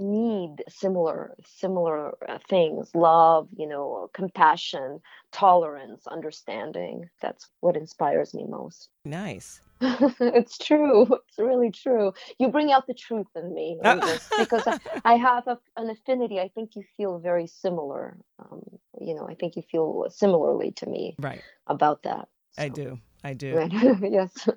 need 0.03 0.65
similar 0.69 1.35
similar 1.45 2.15
uh, 2.29 2.38
things 2.49 2.91
love 2.95 3.49
you 3.57 3.67
know 3.67 4.11
compassion 4.12 5.01
tolerance 5.33 6.07
understanding. 6.07 7.09
That's 7.21 7.49
what 7.61 7.77
inspires 7.77 8.35
me 8.35 8.47
most. 8.49 8.88
Nice. 9.05 9.61
It's 9.85 10.59
true. 10.59 11.03
It's 11.03 11.38
really 11.38 11.73
true. 11.73 12.12
You 12.38 12.49
bring 12.49 12.71
out 12.71 12.87
the 12.87 12.95
truth 12.95 13.27
in 13.35 13.53
me 13.53 13.81
because 13.83 14.62
I, 14.65 14.79
I 15.05 15.15
have 15.15 15.49
a, 15.49 15.59
an 15.77 15.91
affinity. 15.91 16.38
I 16.38 16.49
think 16.55 16.77
you 16.77 16.85
feel 16.97 17.19
very 17.19 17.49
similar. 17.49 18.17
Um, 18.38 18.62
you 19.01 19.15
know 19.15 19.27
i 19.29 19.35
think 19.35 19.57
you 19.57 19.62
feel 19.62 20.07
similarly 20.11 20.71
to 20.73 20.87
me 20.87 21.17
right. 21.19 21.43
about 21.67 22.03
that. 22.05 22.29
So. 22.53 22.62
i 22.62 22.69
do. 22.69 22.99
I 23.25 23.35
do. 23.35 23.69
Yes 24.03 24.49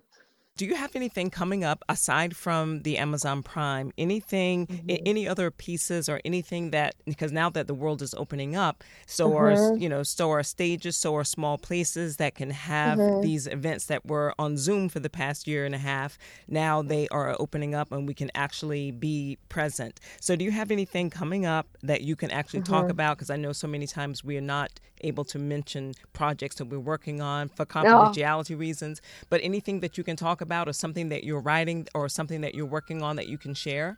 Do 0.57 0.65
you 0.65 0.75
have 0.75 0.95
anything 0.95 1.31
coming 1.31 1.65
up 1.65 1.83
aside 1.89 2.33
from 2.33 2.83
the 2.83 2.97
Amazon 2.97 3.43
Prime? 3.43 3.91
Anything, 3.97 4.67
mm-hmm. 4.67 5.03
any 5.05 5.27
other 5.27 5.51
pieces 5.51 6.07
or 6.07 6.21
anything 6.23 6.71
that 6.71 6.95
because 7.03 7.33
now 7.33 7.49
that 7.49 7.67
the 7.67 7.73
world 7.73 8.01
is 8.01 8.13
opening 8.13 8.55
up, 8.55 8.81
so 9.05 9.31
mm-hmm. 9.31 9.73
are 9.73 9.77
you 9.77 9.89
know, 9.89 10.01
so 10.01 10.31
are 10.31 10.43
stages, 10.43 10.95
so 10.95 11.13
are 11.17 11.25
small 11.25 11.57
places 11.57 12.15
that 12.17 12.35
can 12.35 12.51
have 12.51 12.97
mm-hmm. 12.97 13.19
these 13.19 13.47
events 13.47 13.87
that 13.87 14.05
were 14.05 14.33
on 14.39 14.55
Zoom 14.55 14.87
for 14.87 15.01
the 15.01 15.09
past 15.09 15.45
year 15.45 15.65
and 15.65 15.75
a 15.75 15.77
half. 15.77 16.17
Now 16.47 16.81
they 16.81 17.09
are 17.09 17.35
opening 17.37 17.75
up 17.75 17.91
and 17.91 18.07
we 18.07 18.13
can 18.13 18.31
actually 18.33 18.91
be 18.91 19.37
present. 19.49 19.99
So 20.21 20.37
do 20.37 20.45
you 20.45 20.51
have 20.51 20.71
anything 20.71 21.09
coming 21.09 21.45
up 21.45 21.67
that 21.83 22.03
you 22.03 22.15
can 22.15 22.31
actually 22.31 22.61
talk 22.61 22.83
mm-hmm. 22.83 22.91
about? 22.91 23.17
Because 23.17 23.29
I 23.29 23.35
know 23.35 23.51
so 23.51 23.67
many 23.67 23.87
times 23.87 24.23
we 24.23 24.37
are 24.37 24.41
not 24.41 24.79
able 25.01 25.25
to 25.25 25.37
mention 25.37 25.93
projects 26.13 26.55
that 26.55 26.65
we're 26.65 26.79
working 26.79 27.19
on 27.19 27.49
for 27.49 27.65
confidentiality 27.65 28.51
no. 28.51 28.57
reasons, 28.57 29.01
but 29.29 29.41
anything 29.43 29.81
that 29.81 29.97
you 29.97 30.03
can 30.05 30.15
talk 30.15 30.39
about 30.39 30.44
or 30.51 30.73
something 30.73 31.09
that 31.09 31.23
you're 31.23 31.41
writing 31.41 31.87
or 31.93 32.09
something 32.09 32.41
that 32.41 32.55
you're 32.55 32.65
working 32.65 33.01
on 33.01 33.15
that 33.15 33.27
you 33.27 33.37
can 33.37 33.53
share? 33.53 33.97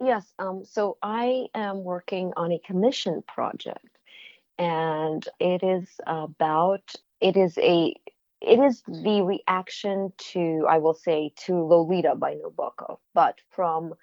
Yes. 0.00 0.32
Um, 0.38 0.64
so 0.64 0.96
I 1.02 1.46
am 1.54 1.82
working 1.82 2.32
on 2.36 2.52
a 2.52 2.58
commission 2.60 3.22
project, 3.26 3.98
and 4.58 5.26
it 5.40 5.62
is 5.62 5.88
about 6.06 6.94
it 7.20 7.36
is 7.36 7.58
a 7.58 7.94
it 8.40 8.60
is 8.60 8.82
the 8.86 9.22
reaction 9.22 10.12
to 10.32 10.66
I 10.68 10.78
will 10.78 10.94
say 10.94 11.32
to 11.46 11.54
Lolita 11.54 12.14
by 12.14 12.34
Nabokov, 12.34 12.98
but 13.12 13.40
from 13.50 13.94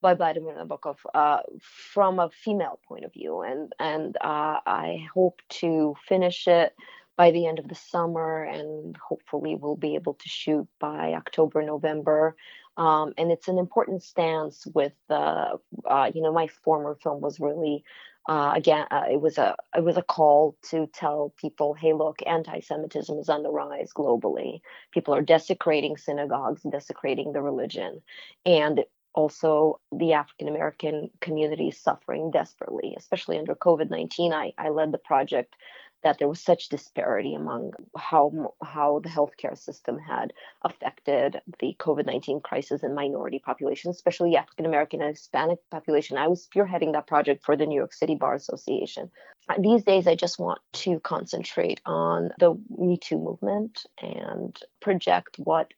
by 0.00 0.14
Vladimir 0.14 0.54
Nabokov 0.54 0.96
uh, 1.14 1.40
from 1.60 2.18
a 2.18 2.30
female 2.30 2.80
point 2.88 3.04
of 3.04 3.12
view, 3.12 3.42
and 3.42 3.72
and 3.78 4.16
uh, 4.16 4.58
I 4.66 5.06
hope 5.14 5.42
to 5.60 5.94
finish 6.08 6.48
it 6.48 6.74
by 7.16 7.30
the 7.30 7.46
end 7.46 7.58
of 7.58 7.68
the 7.68 7.74
summer, 7.74 8.42
and 8.44 8.96
hopefully 8.96 9.54
we'll 9.54 9.76
be 9.76 9.94
able 9.94 10.14
to 10.14 10.28
shoot 10.28 10.66
by 10.80 11.12
October, 11.14 11.62
November. 11.62 12.36
Um, 12.76 13.12
and 13.18 13.30
it's 13.30 13.48
an 13.48 13.58
important 13.58 14.02
stance 14.02 14.66
with, 14.74 14.94
uh, 15.10 15.56
uh, 15.84 16.10
you 16.14 16.22
know, 16.22 16.32
my 16.32 16.46
former 16.46 16.96
film 17.02 17.20
was 17.20 17.38
really, 17.38 17.84
uh, 18.28 18.52
again, 18.54 18.86
uh, 18.90 19.04
it 19.10 19.20
was 19.20 19.36
a 19.36 19.56
it 19.76 19.84
was 19.84 19.98
a 19.98 20.02
call 20.02 20.56
to 20.70 20.86
tell 20.86 21.34
people, 21.36 21.74
hey, 21.74 21.92
look, 21.92 22.20
anti-Semitism 22.24 23.18
is 23.18 23.28
on 23.28 23.42
the 23.42 23.50
rise 23.50 23.92
globally. 23.92 24.60
People 24.90 25.14
are 25.14 25.22
desecrating 25.22 25.96
synagogues, 25.98 26.62
desecrating 26.62 27.32
the 27.32 27.42
religion, 27.42 28.00
and 28.46 28.84
also 29.14 29.80
the 29.96 30.14
African 30.14 30.48
American 30.48 31.10
community 31.20 31.68
is 31.68 31.78
suffering 31.78 32.30
desperately, 32.30 32.94
especially 32.96 33.38
under 33.38 33.54
COVID 33.54 33.90
19. 33.90 34.32
I, 34.32 34.52
I 34.56 34.70
led 34.70 34.92
the 34.92 34.98
project 34.98 35.54
that 36.02 36.18
there 36.18 36.28
was 36.28 36.40
such 36.40 36.68
disparity 36.68 37.34
among 37.34 37.72
how 37.96 38.54
how 38.62 39.00
the 39.00 39.08
healthcare 39.08 39.56
system 39.56 39.98
had 39.98 40.32
affected 40.62 41.40
the 41.60 41.76
COVID-19 41.78 42.42
crisis 42.42 42.82
in 42.82 42.94
minority 42.94 43.38
populations, 43.38 43.96
especially 43.96 44.36
African 44.36 44.66
American 44.66 45.02
and 45.02 45.16
Hispanic 45.16 45.58
population. 45.70 46.18
I 46.18 46.28
was 46.28 46.46
spearheading 46.46 46.92
that 46.92 47.06
project 47.06 47.44
for 47.44 47.56
the 47.56 47.66
New 47.66 47.76
York 47.76 47.92
City 47.92 48.14
Bar 48.14 48.34
Association. 48.34 49.10
These 49.58 49.84
days, 49.84 50.06
I 50.06 50.14
just 50.14 50.38
want 50.38 50.60
to 50.84 51.00
concentrate 51.00 51.80
on 51.84 52.30
the 52.38 52.54
Me 52.76 52.96
Too 52.96 53.18
movement 53.18 53.84
and 54.00 54.58
project 54.80 55.36
what 55.38 55.72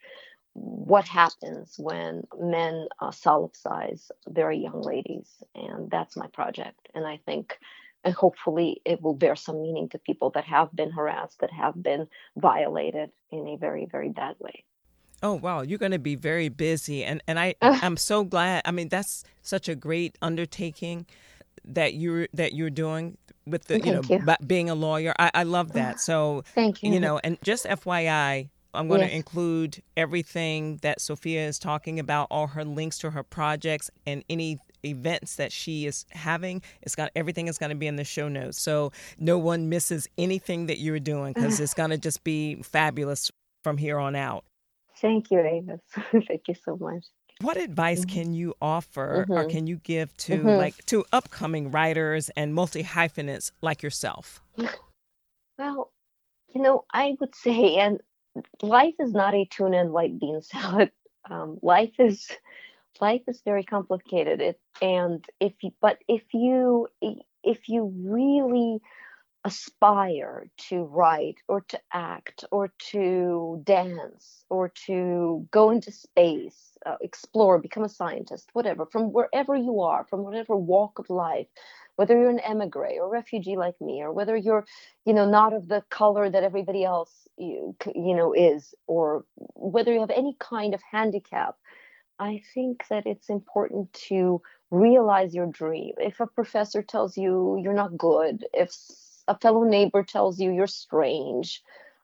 what 0.54 1.08
happens 1.08 1.74
when 1.78 2.22
men 2.38 2.86
uh, 3.00 3.10
solipsize 3.10 4.10
very 4.28 4.58
young 4.58 4.80
ladies 4.82 5.28
and 5.54 5.90
that's 5.90 6.16
my 6.16 6.28
project 6.28 6.78
and 6.94 7.04
i 7.04 7.18
think 7.26 7.58
and 8.04 8.14
hopefully 8.14 8.80
it 8.84 9.00
will 9.02 9.14
bear 9.14 9.34
some 9.34 9.62
meaning 9.62 9.88
to 9.90 9.98
people 9.98 10.30
that 10.30 10.44
have 10.44 10.74
been 10.74 10.90
harassed, 10.90 11.40
that 11.40 11.50
have 11.50 11.82
been 11.82 12.06
violated 12.36 13.10
in 13.30 13.48
a 13.48 13.56
very, 13.56 13.86
very 13.86 14.10
bad 14.10 14.36
way. 14.38 14.64
Oh 15.22 15.34
wow, 15.34 15.62
you're 15.62 15.78
going 15.78 15.92
to 15.92 15.98
be 15.98 16.16
very 16.16 16.50
busy, 16.50 17.02
and 17.02 17.22
and 17.26 17.38
I 17.38 17.54
I'm 17.62 17.96
so 17.96 18.24
glad. 18.24 18.62
I 18.66 18.72
mean, 18.72 18.88
that's 18.90 19.24
such 19.42 19.68
a 19.68 19.74
great 19.74 20.18
undertaking 20.20 21.06
that 21.64 21.94
you're 21.94 22.28
that 22.34 22.52
you're 22.52 22.68
doing 22.68 23.16
with 23.46 23.64
the 23.64 23.76
you 23.76 23.92
Thank 23.92 24.10
know 24.10 24.18
you. 24.26 24.46
being 24.46 24.68
a 24.68 24.74
lawyer. 24.74 25.14
I, 25.18 25.30
I 25.34 25.42
love 25.44 25.72
that. 25.72 26.00
So 26.00 26.44
Thank 26.54 26.82
you. 26.82 26.92
You 26.92 27.00
know, 27.00 27.20
and 27.24 27.38
just 27.42 27.64
FYI, 27.64 28.50
I'm 28.74 28.88
going 28.88 29.00
yes. 29.00 29.10
to 29.10 29.16
include 29.16 29.82
everything 29.96 30.78
that 30.82 31.00
Sophia 31.00 31.46
is 31.46 31.58
talking 31.58 31.98
about, 31.98 32.28
all 32.30 32.48
her 32.48 32.64
links 32.64 32.98
to 32.98 33.10
her 33.10 33.22
projects, 33.22 33.90
and 34.06 34.24
any 34.28 34.58
events 34.84 35.36
that 35.36 35.52
she 35.52 35.86
is 35.86 36.04
having. 36.10 36.62
It's 36.82 36.94
got 36.94 37.10
everything 37.16 37.48
is 37.48 37.58
going 37.58 37.70
to 37.70 37.76
be 37.76 37.86
in 37.86 37.96
the 37.96 38.04
show 38.04 38.28
notes, 38.28 38.60
so 38.60 38.92
no 39.18 39.38
one 39.38 39.68
misses 39.68 40.08
anything 40.18 40.66
that 40.66 40.78
you're 40.78 41.00
doing 41.00 41.32
because 41.32 41.60
it's 41.60 41.74
going 41.74 41.90
to 41.90 41.98
just 41.98 42.24
be 42.24 42.56
fabulous 42.62 43.30
from 43.62 43.78
here 43.78 43.98
on 43.98 44.14
out. 44.14 44.44
Thank 45.00 45.30
you, 45.30 45.40
Avis. 45.40 45.80
Thank 46.28 46.42
you 46.48 46.54
so 46.54 46.76
much. 46.76 47.04
What 47.40 47.56
advice 47.56 48.04
mm-hmm. 48.04 48.20
can 48.20 48.32
you 48.32 48.54
offer 48.62 49.26
mm-hmm. 49.28 49.32
or 49.32 49.48
can 49.48 49.66
you 49.66 49.76
give 49.78 50.16
to 50.18 50.38
mm-hmm. 50.38 50.48
like 50.48 50.86
to 50.86 51.04
upcoming 51.12 51.70
writers 51.70 52.30
and 52.36 52.54
multi 52.54 52.82
hyphenates 52.82 53.52
like 53.60 53.82
yourself? 53.82 54.42
Well, 55.58 55.92
you 56.52 56.62
know, 56.62 56.84
I 56.92 57.14
would 57.20 57.34
say, 57.34 57.76
and 57.76 58.00
life 58.62 58.94
is 59.00 59.12
not 59.12 59.34
a 59.34 59.44
tuna 59.46 59.78
and 59.80 59.92
white 59.92 60.18
bean 60.18 60.42
salad. 60.42 60.90
Um, 61.30 61.58
life 61.62 61.94
is 61.98 62.30
life 63.00 63.22
is 63.28 63.40
very 63.46 63.64
complicated 63.64 64.42
it, 64.42 64.60
and 64.82 65.24
if 65.40 65.54
you 65.62 65.70
but 65.80 65.98
if 66.06 66.22
you 66.34 66.88
if 67.42 67.68
you 67.68 67.92
really 68.04 68.80
aspire 69.44 70.46
to 70.68 70.84
write 70.84 71.36
or 71.48 71.62
to 71.62 71.80
act 71.92 72.44
or 72.50 72.72
to 72.78 73.60
dance 73.64 74.44
or 74.50 74.70
to 74.86 75.46
go 75.50 75.70
into 75.70 75.92
space 75.92 76.78
uh, 76.86 76.96
explore 77.02 77.58
become 77.58 77.84
a 77.84 77.88
scientist 77.90 78.48
whatever 78.54 78.86
from 78.86 79.12
wherever 79.12 79.56
you 79.56 79.80
are 79.82 80.06
from 80.10 80.24
whatever 80.24 80.56
walk 80.56 80.98
of 80.98 81.10
life 81.10 81.48
whether 81.96 82.18
you're 82.18 82.30
an 82.30 82.40
emigre 82.40 82.98
or 83.00 83.08
refugee 83.08 83.56
like 83.56 83.80
me 83.80 84.02
or 84.02 84.12
whether 84.12 84.36
you're 84.36 84.64
you 85.04 85.12
know 85.12 85.28
not 85.28 85.52
of 85.52 85.68
the 85.68 85.82
color 85.90 86.28
that 86.28 86.44
everybody 86.44 86.84
else 86.84 87.12
you, 87.36 87.74
you 87.94 88.14
know 88.14 88.32
is 88.32 88.74
or 88.86 89.24
whether 89.54 89.92
you 89.92 90.00
have 90.00 90.10
any 90.10 90.36
kind 90.38 90.74
of 90.74 90.80
handicap 90.90 91.56
I 92.18 92.42
think 92.54 92.84
that 92.90 93.06
it's 93.06 93.28
important 93.28 93.92
to 94.08 94.40
realize 94.70 95.34
your 95.34 95.46
dream. 95.46 95.94
If 95.98 96.20
a 96.20 96.26
professor 96.26 96.82
tells 96.82 97.16
you 97.16 97.58
you're 97.62 97.74
not 97.74 97.96
good, 97.96 98.46
if 98.52 98.74
a 99.26 99.38
fellow 99.38 99.64
neighbor 99.64 100.02
tells 100.02 100.38
you 100.40 100.52
you're 100.52 100.66
strange, 100.66 101.62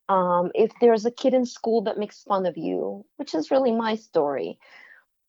um, 0.09 0.51
if 0.55 0.73
there's 0.81 1.07
a 1.07 1.11
kid 1.11 1.35
in 1.35 1.47
school 1.47 1.83
that 1.83 1.99
makes 1.99 2.23
fun 2.25 2.47
of 2.47 2.57
you, 2.57 3.05
which 3.17 3.35
is 3.35 3.51
really 3.51 3.73
my 3.73 3.95
story, 3.95 4.59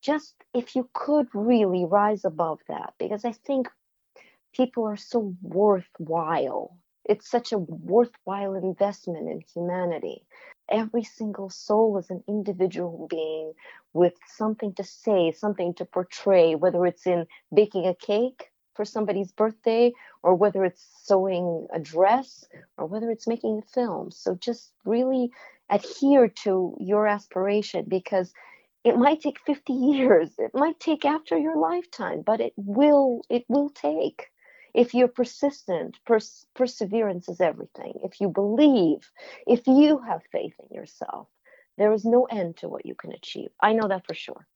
just 0.02 0.34
if 0.54 0.76
you 0.76 0.90
could 0.94 1.28
really 1.34 1.86
rise 1.86 2.26
above 2.26 2.60
that, 2.68 2.94
because 2.98 3.24
I 3.24 3.34
think 3.34 3.70
people 4.56 4.86
are 4.86 4.98
so 4.98 5.36
worthwhile. 5.42 6.78
It's 7.06 7.30
such 7.30 7.54
a 7.54 7.60
worthwhile 7.60 8.56
investment 8.56 9.30
in 9.30 9.42
humanity 9.54 10.24
every 10.70 11.04
single 11.04 11.50
soul 11.50 11.98
is 11.98 12.12
an 12.12 12.24
individual 12.28 13.08
being 13.10 13.54
with 13.94 14.14
something 14.28 14.74
to 14.76 14.84
say, 14.84 15.32
something 15.32 15.74
to 15.76 15.86
portray, 15.86 16.56
whether 16.56 16.86
it's 16.86 17.08
in 17.08 17.26
baking 17.56 17.88
a 17.88 17.96
cake 17.96 18.52
for 18.76 18.86
somebody's 18.86 19.32
birthday, 19.32 19.94
or 20.24 20.36
whether 20.36 20.66
it's 20.66 20.86
sewing 21.04 21.68
a 21.74 21.80
dress, 21.80 22.46
or 22.78 22.86
whether 22.88 23.12
it's 23.12 23.28
making 23.28 23.62
a 23.64 23.72
film. 23.74 24.12
So 24.12 24.36
just 24.36 24.74
really 24.86 25.32
adhere 25.72 26.30
to 26.30 26.76
your 26.80 27.08
aspiration 27.08 27.86
because 27.88 28.34
it 28.84 28.98
might 28.98 29.22
take 29.22 29.40
50 29.46 29.74
years 29.74 30.32
it 30.40 30.52
might 30.54 30.80
take 30.80 31.06
after 31.06 31.38
your 31.38 31.58
lifetime 31.58 32.24
but 32.26 32.42
it 32.42 32.54
will 32.58 33.24
it 33.30 33.46
will 33.50 33.70
take 33.72 34.31
if 34.76 34.94
you're 34.94 35.08
persistent, 35.10 36.00
pers- 36.06 36.46
perseverance 36.56 37.30
is 37.30 37.42
everything. 37.42 37.96
If 38.04 38.22
you 38.22 38.30
believe, 38.30 39.12
if 39.48 39.68
you 39.68 40.00
have 40.00 40.22
faith 40.32 40.56
in 40.70 40.76
yourself, 40.76 41.28
there 41.78 41.94
is 41.94 42.06
no 42.06 42.26
end 42.26 42.58
to 42.58 42.70
what 42.70 42.86
you 42.86 42.96
can 42.96 43.14
achieve. 43.14 43.50
I 43.62 43.74
know 43.74 43.88
that 43.90 44.08
for 44.08 44.16
sure. 44.16 44.48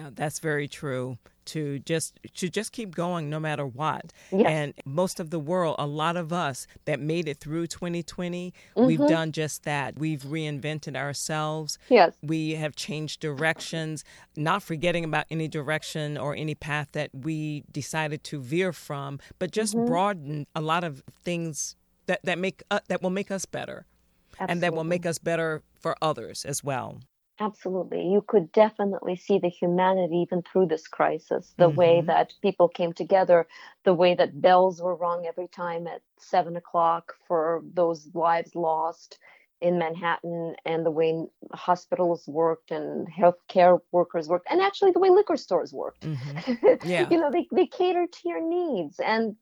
Yeah, 0.00 0.10
that's 0.14 0.38
very 0.38 0.66
true. 0.66 1.18
To 1.46 1.78
just 1.80 2.18
to 2.36 2.48
just 2.48 2.72
keep 2.72 2.94
going 2.94 3.28
no 3.28 3.40
matter 3.40 3.66
what. 3.66 4.12
Yes. 4.30 4.46
And 4.46 4.74
most 4.84 5.20
of 5.20 5.30
the 5.30 5.38
world, 5.38 5.76
a 5.78 5.86
lot 5.86 6.16
of 6.16 6.32
us 6.32 6.66
that 6.84 7.00
made 7.00 7.28
it 7.28 7.38
through 7.38 7.66
2020, 7.66 8.54
mm-hmm. 8.76 8.86
we've 8.86 8.98
done 8.98 9.32
just 9.32 9.64
that. 9.64 9.98
We've 9.98 10.22
reinvented 10.22 10.96
ourselves. 10.96 11.76
Yes. 11.88 12.14
We 12.22 12.52
have 12.52 12.76
changed 12.76 13.20
directions, 13.20 14.04
not 14.36 14.62
forgetting 14.62 15.04
about 15.04 15.26
any 15.30 15.48
direction 15.48 16.16
or 16.16 16.34
any 16.36 16.54
path 16.54 16.88
that 16.92 17.10
we 17.12 17.64
decided 17.72 18.22
to 18.24 18.40
veer 18.40 18.72
from, 18.72 19.18
but 19.38 19.50
just 19.50 19.74
mm-hmm. 19.74 19.86
broaden 19.86 20.46
a 20.54 20.60
lot 20.60 20.84
of 20.84 21.02
things 21.22 21.74
that 22.06 22.20
that 22.24 22.38
make 22.38 22.62
uh, 22.70 22.80
that 22.88 23.02
will 23.02 23.10
make 23.10 23.30
us 23.30 23.44
better. 23.44 23.86
Absolutely. 24.32 24.52
And 24.52 24.62
that 24.62 24.74
will 24.74 24.84
make 24.84 25.04
us 25.04 25.18
better 25.18 25.62
for 25.78 25.96
others 26.00 26.46
as 26.46 26.64
well. 26.64 27.00
Absolutely. 27.40 28.06
You 28.06 28.22
could 28.26 28.52
definitely 28.52 29.16
see 29.16 29.38
the 29.38 29.48
humanity 29.48 30.18
even 30.18 30.42
through 30.42 30.66
this 30.66 30.86
crisis, 30.86 31.54
the 31.56 31.68
mm-hmm. 31.68 31.76
way 31.76 32.00
that 32.02 32.34
people 32.42 32.68
came 32.68 32.92
together, 32.92 33.46
the 33.84 33.94
way 33.94 34.14
that 34.14 34.42
bells 34.42 34.82
were 34.82 34.94
rung 34.94 35.26
every 35.26 35.48
time 35.48 35.86
at 35.86 36.02
seven 36.18 36.54
o'clock 36.56 37.14
for 37.26 37.62
those 37.74 38.08
lives 38.14 38.54
lost. 38.54 39.18
in 39.60 39.78
Manhattan 39.78 40.54
and 40.64 40.86
the 40.86 40.90
way 40.90 41.24
hospitals 41.52 42.26
worked 42.26 42.70
and 42.70 43.06
healthcare 43.12 43.78
workers 43.92 44.28
worked, 44.28 44.46
and 44.50 44.60
actually 44.60 44.92
the 44.92 44.98
way 44.98 45.10
liquor 45.10 45.36
stores 45.36 45.72
worked. 45.72 46.02
Mm-hmm. 46.06 46.88
Yeah. 46.88 47.06
you 47.10 47.18
know, 47.20 47.30
they, 47.30 47.46
they 47.52 47.66
cater 47.66 48.06
to 48.06 48.28
your 48.28 48.40
needs. 48.40 49.00
And 49.00 49.36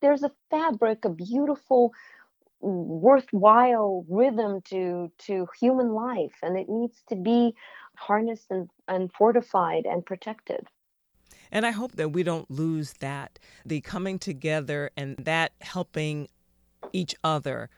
there's 0.00 0.22
a 0.22 0.30
fabric, 0.50 1.04
a 1.04 1.08
beautiful, 1.08 1.92
worthwhile 2.60 4.04
rhythm 4.08 4.60
to 4.62 5.10
to 5.18 5.46
human 5.58 5.92
life 5.92 6.34
and 6.42 6.58
it 6.58 6.68
needs 6.68 7.02
to 7.08 7.14
be 7.16 7.54
harnessed 7.96 8.46
and, 8.50 8.68
and 8.88 9.12
fortified 9.12 9.86
and 9.86 10.04
protected 10.04 10.66
and 11.52 11.64
i 11.64 11.70
hope 11.70 11.92
that 11.92 12.10
we 12.10 12.22
don't 12.22 12.50
lose 12.50 12.94
that 12.94 13.38
the 13.64 13.80
coming 13.80 14.18
together 14.18 14.90
and 14.96 15.16
that 15.18 15.52
helping 15.60 16.28
each 16.92 17.14
other 17.22 17.70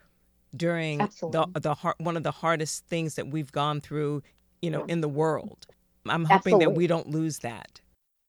during 0.57 0.99
the 0.99 1.47
the 1.55 1.95
one 1.99 2.16
of 2.16 2.23
the 2.23 2.31
hardest 2.31 2.87
things 2.87 3.14
that 3.14 3.29
we've 3.29 3.53
gone 3.53 3.81
through, 3.81 4.23
you 4.62 4.71
know, 4.71 4.85
in 4.88 5.01
the 5.01 5.09
world. 5.09 5.66
I'm 6.07 6.25
hoping 6.25 6.55
Absolutely. 6.55 6.64
that 6.66 6.71
we 6.71 6.87
don't 6.87 7.09
lose 7.09 7.38
that. 7.40 7.81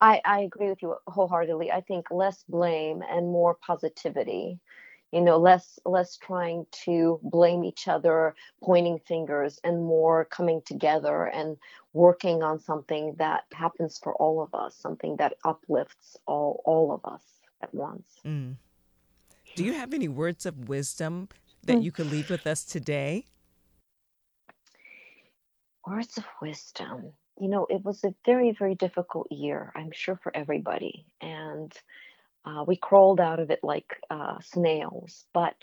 I, 0.01 0.21
I 0.25 0.39
agree 0.41 0.69
with 0.69 0.81
you 0.81 0.95
wholeheartedly. 1.07 1.71
I 1.71 1.81
think 1.81 2.07
less 2.11 2.43
blame 2.49 3.01
and 3.09 3.27
more 3.27 3.55
positivity. 3.65 4.59
You 5.11 5.21
know, 5.21 5.37
less 5.37 5.77
less 5.85 6.17
trying 6.17 6.65
to 6.85 7.19
blame 7.23 7.63
each 7.65 7.87
other, 7.87 8.33
pointing 8.63 8.99
fingers, 8.99 9.59
and 9.63 9.83
more 9.83 10.25
coming 10.25 10.61
together 10.65 11.25
and 11.25 11.57
working 11.93 12.43
on 12.43 12.59
something 12.59 13.15
that 13.17 13.43
happens 13.53 13.99
for 14.01 14.13
all 14.15 14.41
of 14.41 14.55
us, 14.55 14.75
something 14.75 15.17
that 15.17 15.33
uplifts 15.43 16.17
all 16.25 16.61
all 16.65 16.93
of 16.93 17.11
us 17.11 17.23
at 17.61 17.73
once. 17.73 18.07
Mm. 18.25 18.55
Do 19.55 19.65
you 19.65 19.73
have 19.73 19.93
any 19.93 20.07
words 20.07 20.45
of 20.45 20.69
wisdom 20.69 21.27
that 21.63 21.77
mm. 21.77 21.83
you 21.83 21.91
could 21.91 22.09
leave 22.09 22.29
with 22.29 22.47
us 22.47 22.63
today? 22.63 23.25
Words 25.85 26.17
of 26.17 26.25
wisdom. 26.41 27.11
You 27.39 27.49
know, 27.49 27.65
it 27.69 27.83
was 27.83 28.03
a 28.03 28.13
very, 28.25 28.51
very 28.51 28.75
difficult 28.75 29.27
year, 29.31 29.71
I'm 29.75 29.91
sure, 29.91 30.15
for 30.21 30.35
everybody. 30.35 31.05
And 31.21 31.73
uh, 32.45 32.63
we 32.67 32.75
crawled 32.75 33.19
out 33.19 33.39
of 33.39 33.51
it 33.51 33.59
like 33.63 33.97
uh, 34.09 34.39
snails. 34.41 35.25
But 35.33 35.55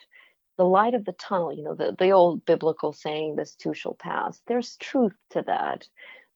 the 0.57 0.65
light 0.65 0.95
of 0.95 1.05
the 1.05 1.13
tunnel, 1.13 1.53
you 1.53 1.63
know, 1.63 1.75
the, 1.75 1.95
the 1.99 2.11
old 2.11 2.45
biblical 2.45 2.93
saying, 2.93 3.37
this 3.37 3.55
too 3.55 3.75
shall 3.75 3.95
pass, 3.95 4.41
there's 4.47 4.77
truth 4.77 5.15
to 5.31 5.43
that. 5.47 5.87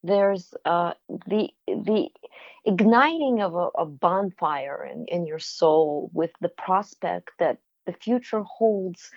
There's 0.05 0.53
uh, 0.65 0.95
the 1.29 1.51
the 1.69 2.09
igniting 2.65 3.41
of 3.41 3.55
a, 3.55 3.69
a 3.79 3.87
bonfire 3.87 4.85
in, 4.93 5.07
in 5.07 5.27
your 5.27 5.39
soul 5.39 6.11
with 6.13 6.33
the 6.41 6.49
prospect 6.49 7.31
that 7.39 7.59
the 7.87 7.93
future 7.93 8.43
holds 8.43 9.11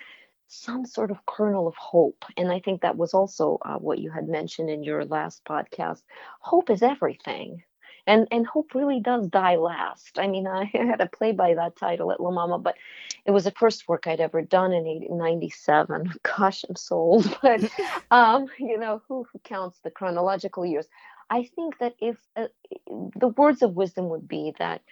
some 0.48 0.86
sort 0.86 1.10
of 1.10 1.26
kernel 1.26 1.66
of 1.66 1.74
hope. 1.74 2.24
And 2.36 2.52
I 2.52 2.60
think 2.60 2.82
that 2.82 2.96
was 2.96 3.14
also 3.14 3.58
uh, 3.64 3.78
what 3.78 3.98
you 3.98 4.10
had 4.10 4.28
mentioned 4.28 4.70
in 4.70 4.84
your 4.84 5.04
last 5.04 5.44
podcast. 5.44 6.02
Hope 6.40 6.70
is 6.70 6.82
everything. 6.82 7.62
And, 8.06 8.28
and 8.30 8.46
hope 8.46 8.74
really 8.74 9.00
does 9.00 9.26
die 9.28 9.56
last. 9.56 10.18
I 10.18 10.28
mean, 10.28 10.46
I 10.46 10.64
had 10.72 11.00
a 11.00 11.08
play 11.08 11.32
by 11.32 11.54
that 11.54 11.76
title 11.76 12.12
at 12.12 12.20
La 12.20 12.30
Mama, 12.30 12.58
but 12.58 12.76
it 13.24 13.32
was 13.32 13.44
the 13.44 13.50
first 13.50 13.88
work 13.88 14.06
I'd 14.06 14.20
ever 14.20 14.42
done 14.42 14.72
in 14.72 15.06
97. 15.10 16.14
Gosh, 16.22 16.64
I'm 16.68 16.76
so 16.76 16.96
old, 16.96 17.38
but 17.42 17.68
um, 18.10 18.46
you 18.58 18.78
know, 18.78 19.02
who, 19.08 19.26
who 19.32 19.38
counts 19.40 19.80
the 19.80 19.90
chronological 19.90 20.64
years? 20.64 20.86
I 21.28 21.42
think 21.56 21.78
that 21.78 21.94
if 21.98 22.16
uh, 22.36 22.46
the 22.86 23.28
words 23.28 23.62
of 23.62 23.74
wisdom 23.74 24.08
would 24.10 24.28
be 24.28 24.54
that 24.60 24.82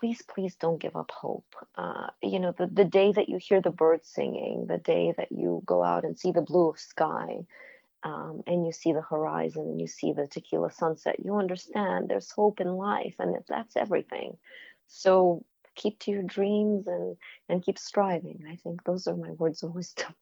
please, 0.00 0.22
please 0.22 0.56
don't 0.56 0.80
give 0.80 0.96
up 0.96 1.10
hope. 1.10 1.54
Uh, 1.76 2.08
you 2.22 2.40
know, 2.40 2.52
the, 2.56 2.66
the 2.66 2.84
day 2.84 3.12
that 3.12 3.28
you 3.28 3.38
hear 3.38 3.60
the 3.60 3.70
birds 3.70 4.08
singing, 4.08 4.66
the 4.66 4.78
day 4.78 5.12
that 5.16 5.30
you 5.30 5.62
go 5.66 5.84
out 5.84 6.04
and 6.04 6.18
see 6.18 6.32
the 6.32 6.40
blue 6.40 6.70
of 6.70 6.78
sky, 6.80 7.44
um, 8.02 8.42
and 8.46 8.64
you 8.64 8.72
see 8.72 8.92
the 8.92 9.02
horizon 9.02 9.62
and 9.62 9.80
you 9.80 9.86
see 9.86 10.12
the 10.12 10.26
tequila 10.26 10.70
sunset, 10.70 11.16
you 11.22 11.36
understand 11.36 12.08
there's 12.08 12.30
hope 12.30 12.60
in 12.60 12.68
life, 12.68 13.14
and 13.18 13.36
that's 13.48 13.76
everything. 13.76 14.36
So 14.86 15.44
keep 15.74 15.98
to 16.00 16.10
your 16.10 16.22
dreams 16.22 16.86
and 16.86 17.16
and 17.48 17.62
keep 17.62 17.78
striving. 17.78 18.42
I 18.50 18.56
think 18.56 18.84
those 18.84 19.06
are 19.06 19.16
my 19.16 19.32
words 19.32 19.62
of 19.62 19.74
wisdom. 19.74 20.14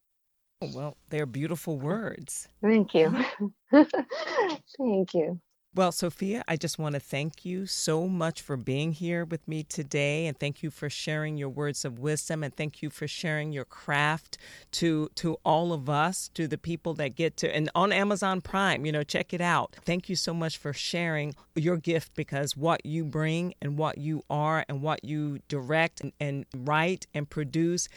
Oh, 0.61 0.69
well, 0.75 0.97
they're 1.09 1.25
beautiful 1.25 1.79
words. 1.79 2.49
Thank 2.61 2.93
you. 2.93 3.15
Thank 3.71 5.13
you. 5.13 5.39
Well, 5.79 5.93
Sophia, 5.93 6.43
I 6.45 6.57
just 6.57 6.77
want 6.77 6.95
to 6.95 6.99
thank 6.99 7.45
you 7.45 7.65
so 7.65 8.09
much 8.09 8.41
for 8.41 8.57
being 8.57 8.91
here 8.91 9.23
with 9.23 9.47
me 9.47 9.63
today 9.63 10.27
and 10.27 10.37
thank 10.37 10.61
you 10.61 10.71
for 10.71 10.89
sharing 10.89 11.37
your 11.37 11.47
words 11.47 11.85
of 11.85 11.99
wisdom 11.99 12.43
and 12.43 12.53
thank 12.53 12.81
you 12.81 12.89
for 12.89 13.07
sharing 13.07 13.53
your 13.53 13.63
craft 13.63 14.37
to 14.71 15.07
to 15.15 15.37
all 15.45 15.71
of 15.71 15.89
us, 15.89 16.31
to 16.33 16.49
the 16.49 16.57
people 16.57 16.95
that 16.95 17.15
get 17.15 17.37
to 17.37 17.55
and 17.55 17.69
on 17.75 17.93
Amazon 17.93 18.41
Prime, 18.41 18.85
you 18.85 18.91
know, 18.91 19.03
check 19.03 19.33
it 19.33 19.39
out. 19.39 19.77
Thank 19.85 20.09
you 20.09 20.17
so 20.17 20.33
much 20.33 20.57
for 20.57 20.73
sharing 20.73 21.33
your 21.55 21.77
gift 21.77 22.13
because 22.13 22.57
what 22.57 22.85
you 22.85 23.05
bring 23.05 23.53
and 23.61 23.77
what 23.77 23.97
you 23.97 24.25
are 24.29 24.65
and 24.67 24.81
what 24.81 25.05
you 25.05 25.39
direct 25.47 26.01
and, 26.01 26.11
and 26.19 26.45
write 26.53 27.07
and 27.13 27.29
produce 27.29 27.87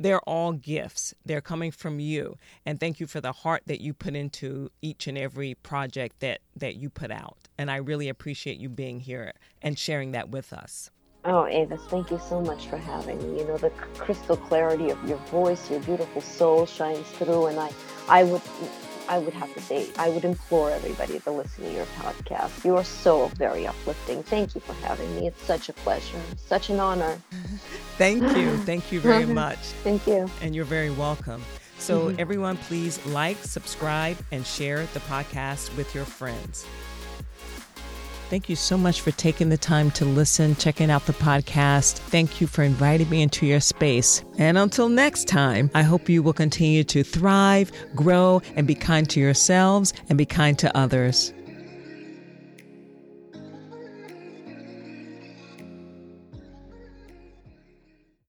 they're 0.00 0.20
all 0.20 0.52
gifts. 0.52 1.14
They're 1.26 1.42
coming 1.42 1.70
from 1.70 2.00
you. 2.00 2.38
And 2.64 2.80
thank 2.80 3.00
you 3.00 3.06
for 3.06 3.20
the 3.20 3.32
heart 3.32 3.62
that 3.66 3.82
you 3.82 3.92
put 3.92 4.16
into 4.16 4.70
each 4.80 5.06
and 5.06 5.18
every 5.18 5.54
project 5.54 6.20
that, 6.20 6.40
that 6.56 6.76
you 6.76 6.88
put 6.88 7.10
out. 7.10 7.36
And 7.58 7.70
I 7.70 7.76
really 7.76 8.08
appreciate 8.08 8.58
you 8.58 8.70
being 8.70 9.00
here 9.00 9.34
and 9.60 9.78
sharing 9.78 10.12
that 10.12 10.30
with 10.30 10.54
us. 10.54 10.90
Oh, 11.26 11.46
Avis, 11.46 11.82
thank 11.88 12.10
you 12.10 12.18
so 12.18 12.40
much 12.40 12.66
for 12.68 12.78
having 12.78 13.18
me. 13.18 13.40
You 13.40 13.46
know, 13.46 13.58
the 13.58 13.68
crystal 13.98 14.38
clarity 14.38 14.88
of 14.88 15.06
your 15.06 15.18
voice, 15.18 15.70
your 15.70 15.80
beautiful 15.80 16.22
soul 16.22 16.64
shines 16.64 17.06
through. 17.10 17.46
And 17.46 17.60
I, 17.60 17.70
I 18.08 18.24
would 18.24 18.40
I 19.10 19.18
would 19.18 19.34
have 19.34 19.52
to 19.54 19.60
say, 19.60 19.88
I 19.98 20.08
would 20.08 20.24
implore 20.24 20.70
everybody 20.70 21.18
to 21.18 21.30
listen 21.32 21.64
to 21.64 21.72
your 21.72 21.84
podcast. 21.98 22.64
You 22.64 22.76
are 22.76 22.84
so 22.84 23.26
very 23.34 23.66
uplifting. 23.66 24.22
Thank 24.22 24.54
you 24.54 24.60
for 24.60 24.72
having 24.86 25.16
me. 25.16 25.26
It's 25.26 25.42
such 25.42 25.68
a 25.68 25.72
pleasure, 25.72 26.20
such 26.36 26.70
an 26.70 26.78
honor. 26.78 27.20
Thank 28.00 28.22
you. 28.34 28.56
Thank 28.64 28.90
you 28.92 28.98
very 28.98 29.26
much. 29.26 29.58
Thank 29.84 30.06
you. 30.06 30.26
And 30.40 30.54
you're 30.54 30.64
very 30.64 30.88
welcome. 30.88 31.42
So, 31.76 32.06
mm-hmm. 32.06 32.18
everyone, 32.18 32.56
please 32.56 33.04
like, 33.04 33.36
subscribe, 33.36 34.16
and 34.32 34.46
share 34.46 34.86
the 34.94 35.00
podcast 35.00 35.76
with 35.76 35.94
your 35.94 36.06
friends. 36.06 36.66
Thank 38.30 38.48
you 38.48 38.56
so 38.56 38.78
much 38.78 39.02
for 39.02 39.10
taking 39.10 39.50
the 39.50 39.58
time 39.58 39.90
to 39.92 40.06
listen, 40.06 40.56
checking 40.56 40.90
out 40.90 41.04
the 41.04 41.12
podcast. 41.12 41.98
Thank 41.98 42.40
you 42.40 42.46
for 42.46 42.62
inviting 42.62 43.10
me 43.10 43.20
into 43.20 43.44
your 43.44 43.60
space. 43.60 44.24
And 44.38 44.56
until 44.56 44.88
next 44.88 45.28
time, 45.28 45.70
I 45.74 45.82
hope 45.82 46.08
you 46.08 46.22
will 46.22 46.32
continue 46.32 46.84
to 46.84 47.02
thrive, 47.02 47.70
grow, 47.94 48.40
and 48.56 48.66
be 48.66 48.74
kind 48.74 49.10
to 49.10 49.20
yourselves 49.20 49.92
and 50.08 50.16
be 50.16 50.24
kind 50.24 50.58
to 50.60 50.74
others. 50.74 51.34